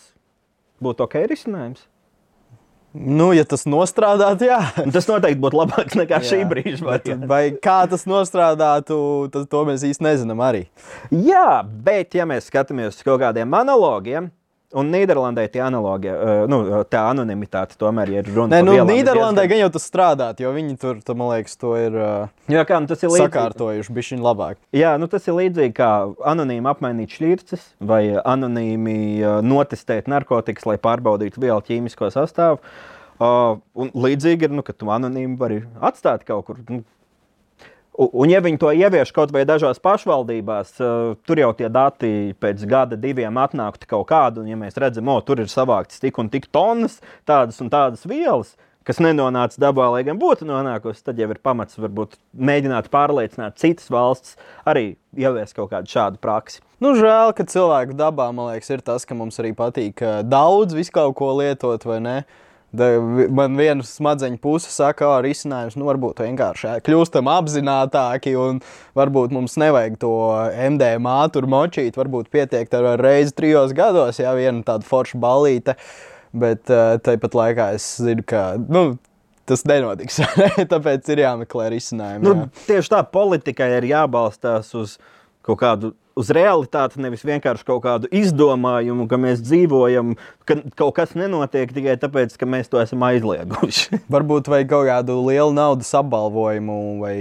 būtu 0.84 1.06
ok 1.06 1.24
risinājums. 1.32 1.86
Nu, 2.94 3.30
ja 3.38 3.44
tas 3.46 3.68
nostrādātu, 3.70 4.48
jā. 4.50 4.58
Tas 4.96 5.06
noteikti 5.06 5.38
būtu 5.44 5.60
labāk 5.60 5.94
nekā 6.00 6.24
jā. 6.24 6.30
šī 6.32 6.40
brīža. 6.50 6.82
Bet, 6.88 7.12
vai 7.30 7.44
kā 7.62 7.84
tas 7.90 8.08
nostrādātu, 8.10 8.98
tad 9.34 9.46
to 9.52 9.62
mēs 9.68 9.86
īsti 9.86 10.08
nezinām 10.08 10.42
arī. 10.42 10.64
Jā, 11.14 11.62
bet 11.62 12.18
ja 12.18 12.26
mēs 12.30 12.50
skatāmies 12.50 12.98
uz 12.98 13.06
kaut 13.06 13.22
kādiem 13.22 13.54
analogiem, 13.60 14.32
Un 14.78 14.92
Nīderlandē 14.94 15.48
tie 15.50 15.64
analogi, 15.66 16.12
uh, 16.14 16.44
nu, 16.50 16.60
tā 16.86 17.08
anonimitāte 17.10 17.74
tomēr 17.82 18.12
ir 18.20 18.28
runa 18.30 18.60
Nē, 18.60 18.60
nu, 18.68 18.76
Nīderlandē 18.86 19.48
gan 19.50 19.64
jau 19.64 19.70
tas 19.74 19.88
strādāt, 19.90 20.44
jo 20.44 20.52
viņi 20.54 20.76
tur, 20.78 21.00
tu, 21.02 21.16
man 21.18 21.32
liekas, 21.32 21.58
to 21.58 21.72
ir, 21.74 21.98
uh, 21.98 22.30
jā, 22.54 22.62
kā, 22.70 22.78
nu, 22.78 22.90
tas 22.92 23.02
ir 23.02 23.10
līdzīgi. 23.10 23.32
sakārtojuši, 23.32 23.96
bija 23.96 24.10
viņa 24.12 24.28
labāk. 24.28 24.60
Jā, 24.78 24.92
nu, 25.02 25.10
tas 25.10 25.26
ir 25.26 25.40
līdzīgi 25.40 25.74
kā 25.80 25.90
anonīmi 26.34 26.70
apmainīt 26.70 27.18
šķirces 27.18 27.66
vai 27.90 28.04
anonīmi 28.22 29.00
uh, 29.24 29.40
notestēt 29.42 30.12
narkotikas, 30.12 30.70
lai 30.70 30.78
pārbaudītu 30.86 31.42
vielu 31.42 31.66
ķīmisko 31.66 32.14
sastāvu. 32.14 32.62
Uh, 33.18 33.58
un 33.74 33.90
līdzīgi 33.98 34.48
ir, 34.48 34.54
nu, 34.54 34.62
ka 34.62 34.78
tu 34.78 34.94
anonīmi 34.94 35.34
vari 35.42 35.64
atstāt 35.82 36.30
kaut 36.30 36.46
kur. 36.46 36.62
Nu, 36.70 36.86
Un, 38.00 38.30
ja 38.32 38.40
viņi 38.40 38.62
to 38.62 38.70
ievieš 38.72 39.10
kaut 39.12 39.34
vai 39.36 39.42
dažās 39.48 39.82
pašvaldībās, 39.84 40.72
uh, 40.80 41.18
tur 41.28 41.42
jau 41.42 41.50
tie 41.58 41.68
dati 41.68 42.32
pēc 42.40 42.64
gada, 42.70 42.96
diviem 42.96 43.36
atnāktu 43.42 43.90
kaut 43.90 44.08
kādu, 44.08 44.46
un 44.46 44.54
ja 44.54 44.56
mēs 44.60 44.80
redzam, 44.80 45.12
o, 45.12 45.18
tur 45.20 45.42
ir 45.44 45.52
savāktas 45.52 46.00
tik 46.00 46.16
un 46.22 46.32
tik 46.32 46.48
tonnas, 46.56 47.02
tādas 47.28 47.60
un 47.60 47.68
tādas 47.74 48.08
vielas, 48.08 48.56
kas 48.88 49.04
nenonāca 49.04 49.60
dabā, 49.60 49.90
lai 49.92 50.06
gan 50.08 50.16
būtu 50.22 50.48
nonākusi, 50.48 51.04
tad 51.12 51.20
jau 51.20 51.28
ir 51.28 51.44
pamats 51.44 51.76
varbūt 51.76 52.16
mēģināt 52.40 52.88
pārliecināt 52.94 53.60
citas 53.60 53.92
valsts 53.92 54.40
arī 54.64 54.94
ieviest 55.20 55.60
kaut 55.60 55.74
kādu 55.76 55.92
šādu 55.92 56.24
praksi. 56.24 56.64
Nu, 56.80 56.96
žēl, 56.96 57.36
ka 57.36 57.44
cilvēku 57.52 58.00
dabā, 58.00 58.32
man 58.32 58.54
liekas, 58.54 58.72
ir 58.72 58.86
tas, 58.88 59.04
ka 59.04 59.18
mums 59.18 59.44
arī 59.44 59.52
patīk 59.58 60.00
daudz 60.24 60.72
visu 60.78 60.96
kaut 60.96 61.20
ko 61.20 61.34
lietot, 61.42 61.84
vai 61.84 62.00
ne? 62.00 62.22
Uh, 62.24 62.46
man 62.74 63.58
viena 63.58 63.86
smadzeņu 63.86 64.38
puse 64.44 64.70
saka, 64.70 65.00
ka 65.02 65.22
risinājums 65.26 65.78
nu, 65.80 65.88
varbūt 65.90 66.22
vienkārši 66.22 66.78
kļūstam 66.86 67.30
apzinātāki, 67.32 68.36
un 68.38 68.62
varbūt 68.98 69.34
mums 69.34 69.58
nevajag 69.62 69.98
to 70.02 70.14
MDMA 70.70 71.18
tur 71.34 71.50
močīt. 71.50 71.98
Varbūt 72.00 72.30
pietiek 72.34 72.72
ar 72.78 72.92
reizi 73.02 73.34
trijos 73.38 73.74
gados, 73.78 74.22
ja 74.22 74.36
viena 74.38 74.62
tāda 74.68 74.88
forša 74.88 75.20
balīte. 75.22 75.78
Bet 76.30 76.70
tāpat 76.70 77.34
laikā 77.34 77.72
es 77.78 77.96
zinu, 77.98 78.22
ka 78.30 78.52
nu, 78.62 79.00
tas 79.50 79.66
nenotiks. 79.66 80.20
Tāpēc 80.74 81.10
ir 81.14 81.24
jāmeklē 81.24 81.72
risinājumi. 81.74 82.26
Nu, 82.26 82.36
jā. 82.36 82.68
tieši 82.70 82.94
tā 82.94 83.02
politikai 83.18 83.72
ir 83.80 83.90
jābalstās 83.90 84.70
uz 84.78 85.00
kaut 85.46 85.62
kādu. 85.64 85.96
Uz 86.20 86.32
realitāti, 86.36 87.00
nevis 87.00 87.22
vienkārši 87.24 87.64
kaut 87.68 87.84
kādu 87.86 88.10
izdomājumu, 88.12 89.06
ka 89.08 89.20
mēs 89.22 89.40
dzīvojam, 89.46 90.16
ka 90.44 90.58
kaut 90.80 90.98
kas 90.98 91.14
nenotiek 91.16 91.72
tikai 91.72 91.96
tāpēc, 92.02 92.34
ka 92.40 92.48
mēs 92.50 92.68
to 92.72 92.82
esam 92.82 93.06
aizlieguši. 93.08 94.02
Varbūt 94.14 94.50
vajag 94.52 94.72
kaut 94.74 94.90
kādu 94.90 95.16
lielu 95.30 95.56
naudas 95.56 95.94
apbalvojumu, 95.96 96.80
vai 97.00 97.16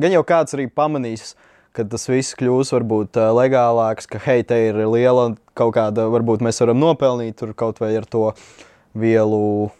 gan 0.00 0.16
jau 0.16 0.24
kāds 0.26 0.56
arī 0.58 0.66
pamanīs, 0.66 1.36
ka 1.76 1.84
tas 1.86 2.08
viss 2.10 2.34
kļūs 2.38 2.72
varbūt 2.74 3.20
ā, 3.22 3.28
legālāks, 3.38 4.08
ka 4.10 4.18
hei, 4.24 4.42
te 4.46 4.58
ir 4.70 4.80
liela 4.90 5.28
kaut 5.58 5.76
kāda, 5.76 6.08
varbūt 6.10 6.42
mēs 6.42 6.58
varam 6.64 6.80
nopelnīt 6.82 7.38
tur 7.38 7.54
kaut 7.54 7.78
vai 7.82 7.92
ar 8.00 8.08
to 8.10 8.32
vielu. 8.98 9.70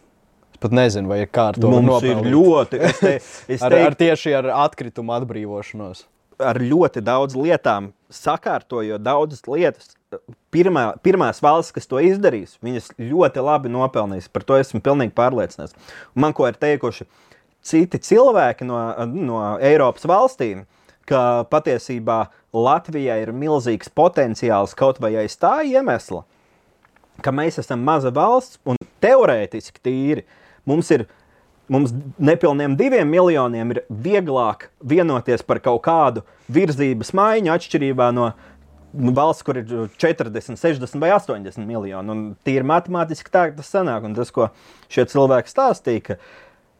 Pat 0.61 0.75
nezinu, 0.77 1.09
vai 1.09 1.23
ir 1.23 1.29
kā 1.33 1.47
ar 1.51 1.57
to 1.57 1.67
Mums 1.73 1.89
nopelnīt. 1.89 2.21
ir 2.21 2.31
ļoti, 2.35 2.79
es 2.85 2.99
te, 3.01 3.13
es 3.57 3.61
ar, 3.65 3.73
ar 3.73 3.95
teiktu, 3.95 4.05
tieši 4.05 4.35
ar 4.37 4.49
atkritumu 4.67 5.15
atbrīvošanos. 5.17 6.05
Ar 6.43 6.59
ļoti 6.61 7.03
daudz 7.05 7.37
lietām 7.37 7.91
sakārtojot 8.11 9.03
daudzas 9.03 9.45
lietas. 9.47 9.95
Pirmā, 10.51 10.89
pirmās 10.99 11.39
valsts, 11.39 11.71
kas 11.71 11.87
to 11.87 12.01
izdarīs, 12.03 12.57
viņas 12.63 12.89
ļoti 12.99 13.43
labi 13.45 13.71
nopelnīs. 13.71 14.27
Par 14.27 14.43
to 14.43 14.57
esmu 14.59 14.81
pilnīgi 14.83 15.15
pārliecināts. 15.15 15.77
Un 16.11 16.25
man 16.25 16.35
ko 16.35 16.49
ir 16.49 16.59
teikuši 16.59 17.07
citi 17.63 18.01
cilvēki 18.01 18.67
no, 18.67 18.81
no 19.07 19.39
Eiropas 19.63 20.07
valstīm, 20.09 20.65
ka 21.07 21.45
patiesībā 21.51 22.25
Latvijai 22.51 23.21
ir 23.23 23.31
milzīgs 23.31 23.91
potenciāls 23.95 24.75
kaut 24.75 24.99
vai 24.99 25.13
aiz 25.21 25.37
tā 25.39 25.61
iemesla, 25.63 26.25
ka 27.23 27.31
mēs 27.31 27.61
esam 27.61 27.83
maza 27.87 28.11
valsts 28.11 28.59
un 28.67 28.79
teorētiski 29.03 29.83
tīri 29.83 30.27
mums 30.67 30.91
ir. 30.91 31.07
Mums 31.71 31.93
nepilniem 32.19 32.73
diviem 32.75 33.07
miljoniem 33.07 33.69
ir 33.71 33.81
vieglāk 33.87 34.67
vienoties 34.83 35.43
par 35.47 35.61
kaut 35.63 35.81
kādu 35.85 36.25
virzības 36.51 37.13
maiņu 37.15 37.53
atšķirībā 37.53 38.09
no 38.15 38.33
valsts, 38.91 39.45
kur 39.47 39.61
ir 39.61 39.69
40, 40.01 40.57
60 40.59 40.99
vai 40.99 41.13
80 41.15 41.63
miljoni. 41.63 42.11
Un 42.11 42.23
tīri 42.43 42.67
matemātiski 42.67 43.31
tā 43.31 43.45
tas 43.55 43.71
sanāk. 43.71 44.03
Un 44.03 44.17
tas, 44.17 44.33
ko 44.35 44.49
šie 44.91 45.05
cilvēki 45.13 45.53
stāstīja, 45.53 46.03
ka 46.09 46.19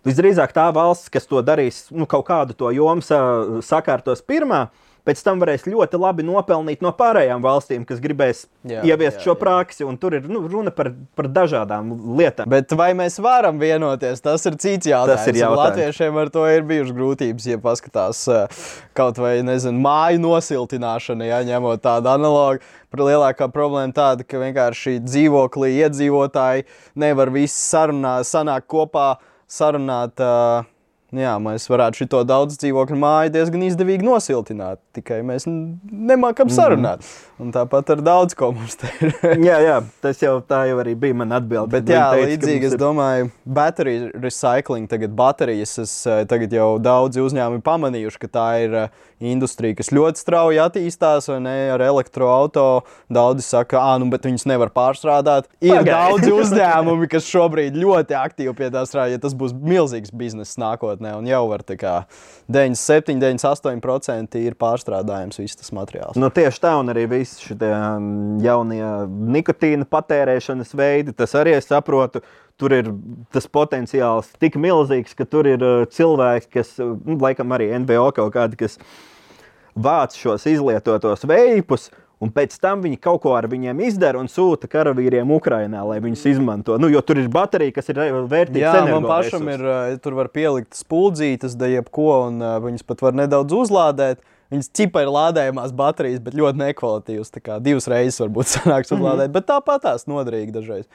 visdrīzāk 0.08 0.52
tā 0.56 0.68
valsts, 0.76 1.12
kas 1.14 1.30
to 1.30 1.40
darīs, 1.46 1.86
nu, 1.96 2.08
kaut 2.10 2.28
kādu 2.28 2.58
to 2.58 2.72
jomu 2.76 3.06
sa- 3.06 3.62
sakārtos 3.64 4.20
pirmā, 4.28 4.66
pēc 5.12 5.24
tam 5.26 5.42
varēs 5.44 5.68
ļoti 5.68 6.00
labi 6.00 6.24
nopelnīt 6.26 6.84
no 6.84 6.94
pārējām 6.96 7.44
valstīm, 7.44 7.84
kas 7.88 8.00
gribēs 8.04 8.46
Jā, 8.68 8.84
ieviest 8.88 9.20
jā, 9.20 9.26
šo 9.26 9.36
praksi. 9.40 9.88
Tur 10.02 10.16
ir 10.18 10.28
nu, 10.32 10.44
runa 10.48 10.72
par, 10.76 10.92
par 11.18 11.28
dažādām 11.32 11.92
lietām. 12.18 12.50
Bet 12.52 12.72
vai 12.78 12.92
mēs 12.98 13.20
varam 13.24 13.60
vienoties? 13.62 14.24
Tas 14.24 14.46
ir 14.48 14.58
cits 14.62 14.88
jautājums. 14.90 15.26
Tas 15.26 15.32
ir 15.32 15.42
jautājums. 15.42 15.64
Latviešiem 15.66 16.20
ar 16.24 16.32
to 16.34 16.46
ir 16.48 16.66
bijušas 16.70 16.96
grūtības, 16.98 17.50
ja 17.52 17.62
paskatās 17.62 18.24
eh, 18.32 18.62
kaut 18.98 19.20
vai 19.22 19.36
nezinu, 19.46 19.82
māju 19.84 20.22
nosiltināšana, 20.24 21.28
ja 21.28 21.42
ņemot 21.52 21.84
tādu 21.84 22.14
analogu. 22.14 22.64
Lielākā 22.92 23.48
problēma 23.52 23.96
tāda, 23.96 24.26
ka 24.28 24.40
vienkārši 24.42 24.98
dzīvoklī 25.06 25.78
iedzīvotāji 25.86 26.66
nevar 27.00 27.32
visi 27.32 27.56
sarunāt, 27.56 28.28
sanākt 28.28 28.68
kopā, 28.72 29.14
sarunāt. 29.48 30.20
Uh, 30.20 30.71
Jā, 31.12 31.34
mēs 31.44 31.66
varētu 31.68 32.06
šo 32.06 32.22
daudz 32.24 32.56
dzīvokļu 32.62 32.96
māju 32.96 33.32
diezgan 33.34 33.66
izdevīgi 33.68 34.06
nosiltināt. 34.08 34.80
Tikai 34.96 35.18
mēs 35.28 35.44
nemākam 35.46 36.48
Mhm. 36.48 36.56
sarunāt. 36.56 37.04
Un 37.38 37.52
tāpat 37.52 37.90
ar 37.90 37.98
daudz 38.06 38.34
ko 38.34 38.52
mums 38.56 38.76
te 38.80 38.88
ir. 39.02 39.12
jā, 39.50 39.58
jā, 39.60 39.84
tas 40.02 40.22
jau 40.24 40.38
tā 40.42 40.62
jau 40.70 40.78
arī 40.80 40.96
bija 40.96 41.14
mana 41.14 41.42
atbilde. 41.42 41.68
Bet 41.74 41.84
jā, 41.92 42.06
teica, 42.16 42.30
līdzīgi 42.32 42.64
es 42.70 42.74
ir- 42.74 42.80
domāju, 42.80 43.30
bateriju 43.46 44.12
recycling, 44.24 44.88
tagad 44.88 45.12
baterijas, 45.14 45.78
es, 45.84 46.08
eh, 46.08 46.24
tagad 46.26 46.50
jau 46.56 46.80
daudzi 46.80 47.20
uzņēmumi 47.20 47.62
pamanījuši, 47.62 48.20
ka 48.24 48.28
tā 48.28 48.48
ir 48.64 48.74
eh, 48.86 48.88
industrija, 49.22 49.78
kas 49.78 49.92
ļoti 49.94 50.22
strauji 50.22 50.60
attīstās, 50.64 51.30
vai 51.32 51.40
ne, 51.46 51.56
ar 51.76 51.84
elektroautorātu. 51.86 52.88
Daudzi 53.12 53.46
saka, 53.46 53.80
ah, 53.80 53.98
nu, 54.02 54.08
bet 54.12 54.26
viņus 54.28 54.48
nevar 54.50 54.72
pārstrādāt. 54.74 55.50
Ir 55.62 55.76
Pagaidi. 55.78 55.92
daudzi 55.92 56.34
uzņēmumi, 56.42 57.10
kas 57.12 57.30
šobrīd 57.30 57.78
ļoti 57.80 58.18
aktīvi 58.18 58.54
pie 58.58 58.70
tā 58.74 58.84
strādā, 58.90 59.16
ja 59.16 59.22
tas 59.22 59.36
būs 59.38 59.54
milzīgs 59.56 60.14
bizness 60.16 60.60
nākotnē, 60.62 61.14
un 61.20 61.30
jau 61.30 61.44
var 61.52 61.66
tā 61.68 61.78
kā 61.80 61.96
97, 62.52 63.20
98% 63.22 64.40
ir 64.42 64.58
pārstrādājums 64.60 65.42
viss 65.42 65.60
tas 65.60 65.74
materiāls. 65.76 66.20
Nu, 66.20 66.32
tieši 66.34 66.64
tā, 66.64 66.76
un 66.82 66.92
arī 66.94 67.08
visi 67.12 67.50
šie 67.50 67.58
mm, 67.58 68.40
jaunie 68.46 68.84
nikotīna 69.38 69.88
patērēšanas 69.92 70.76
veidi, 70.78 71.16
tas 71.18 71.36
arī 71.40 71.58
es 71.60 71.70
saprotu. 71.72 72.24
Tur 72.62 72.76
ir 72.78 72.92
tas 73.34 73.48
potenciāls 73.50 74.28
tik 74.42 74.60
milzīgs, 74.62 75.16
ka 75.18 75.26
tur 75.26 75.50
ir 75.50 75.64
uh, 75.66 75.88
cilvēki, 75.90 76.52
kas, 76.60 76.76
uh, 76.78 76.94
nu, 77.08 77.18
laikam, 77.24 77.50
arī 77.56 77.72
NVO 77.82 78.12
kaut 78.14 78.36
kādi, 78.36 78.60
kas 78.60 78.78
vāc 79.74 80.14
šos 80.20 80.46
izlietotos 80.52 81.26
veipus, 81.26 81.88
un 82.22 82.30
pēc 82.36 82.54
tam 82.62 82.84
viņi 82.84 83.00
kaut 83.02 83.24
ko 83.24 83.34
ar 83.34 83.48
viņiem 83.50 83.82
izdara 83.88 84.22
un 84.22 84.30
sūta 84.30 84.70
karavīriem 84.70 85.32
Ukrajinā, 85.34 85.82
lai 85.90 85.98
viņus 86.04 86.28
izmanto. 86.36 86.78
Nu, 86.78 86.92
jo 86.92 87.02
tur 87.02 87.18
ir 87.18 87.32
baterija, 87.34 87.74
kas 87.80 87.90
ir 87.90 88.02
uh, 88.04 88.20
vērtīga. 88.30 88.68
Jā, 88.68 88.84
man 88.92 89.08
pašam 89.10 89.50
ir, 89.50 89.64
uh, 89.66 89.96
tur 90.04 90.20
var 90.20 90.30
pielikt 90.30 90.78
spuldzītes, 90.78 91.58
da 91.58 91.72
jebko, 91.72 92.12
un 92.28 92.44
uh, 92.46 92.60
viņas 92.62 92.86
pat 92.86 93.02
var 93.08 93.18
nedaudz 93.24 93.58
uzlādēt. 93.64 94.22
Viņas 94.52 94.68
cipa 94.76 95.02
ir 95.06 95.10
lādējumās 95.16 95.72
baterijas, 95.74 96.20
bet 96.22 96.36
ļoti 96.36 96.60
nekvalitīvas. 96.60 97.32
Divas 97.64 97.88
reizes 97.90 98.20
varbūt 98.22 98.50
sanāks 98.58 98.92
uzlādēt, 98.92 99.32
bet 99.34 99.48
tāpat 99.50 99.88
tās 99.88 100.06
noderīgi 100.12 100.54
dažreiz. 100.54 100.86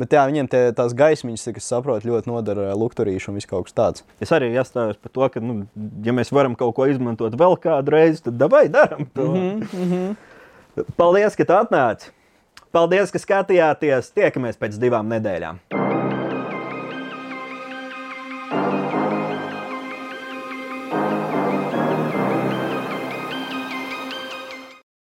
Bet 0.00 0.14
jā, 0.16 0.24
viņiem 0.26 0.48
tie, 0.50 0.62
tās 0.74 0.94
gaismiņas, 0.98 1.52
kas 1.54 1.68
saprot, 1.70 2.06
ļoti 2.06 2.30
nodara 2.30 2.72
lukturīšu 2.74 3.30
un 3.30 3.38
viss 3.38 3.50
kaut 3.50 3.68
kas 3.68 3.76
tāds. 3.76 4.06
Es 4.22 4.32
arī 4.34 4.50
iestājos 4.50 4.98
par 4.98 5.14
to, 5.14 5.28
ka, 5.30 5.42
nu, 5.44 5.68
ja 6.02 6.14
mēs 6.16 6.34
varam 6.34 6.56
kaut 6.58 6.74
ko 6.74 6.88
izmantot 6.90 7.36
vēl 7.38 7.54
kādu 7.62 7.94
reizi, 7.94 8.24
tad 8.26 8.42
vai 8.50 8.66
darām 8.68 9.06
to? 9.14 9.30
Mm 9.30 9.62
-hmm. 9.70 10.16
Paldies, 10.98 11.36
ka 11.36 11.44
tu 11.44 11.54
atnāci! 11.54 12.10
Paldies, 12.72 13.10
ka 13.14 13.18
skatījāties! 13.18 14.10
Tiekamies 14.10 14.58
pēc 14.58 14.78
divām 14.82 15.06
nedēļām! 15.06 15.83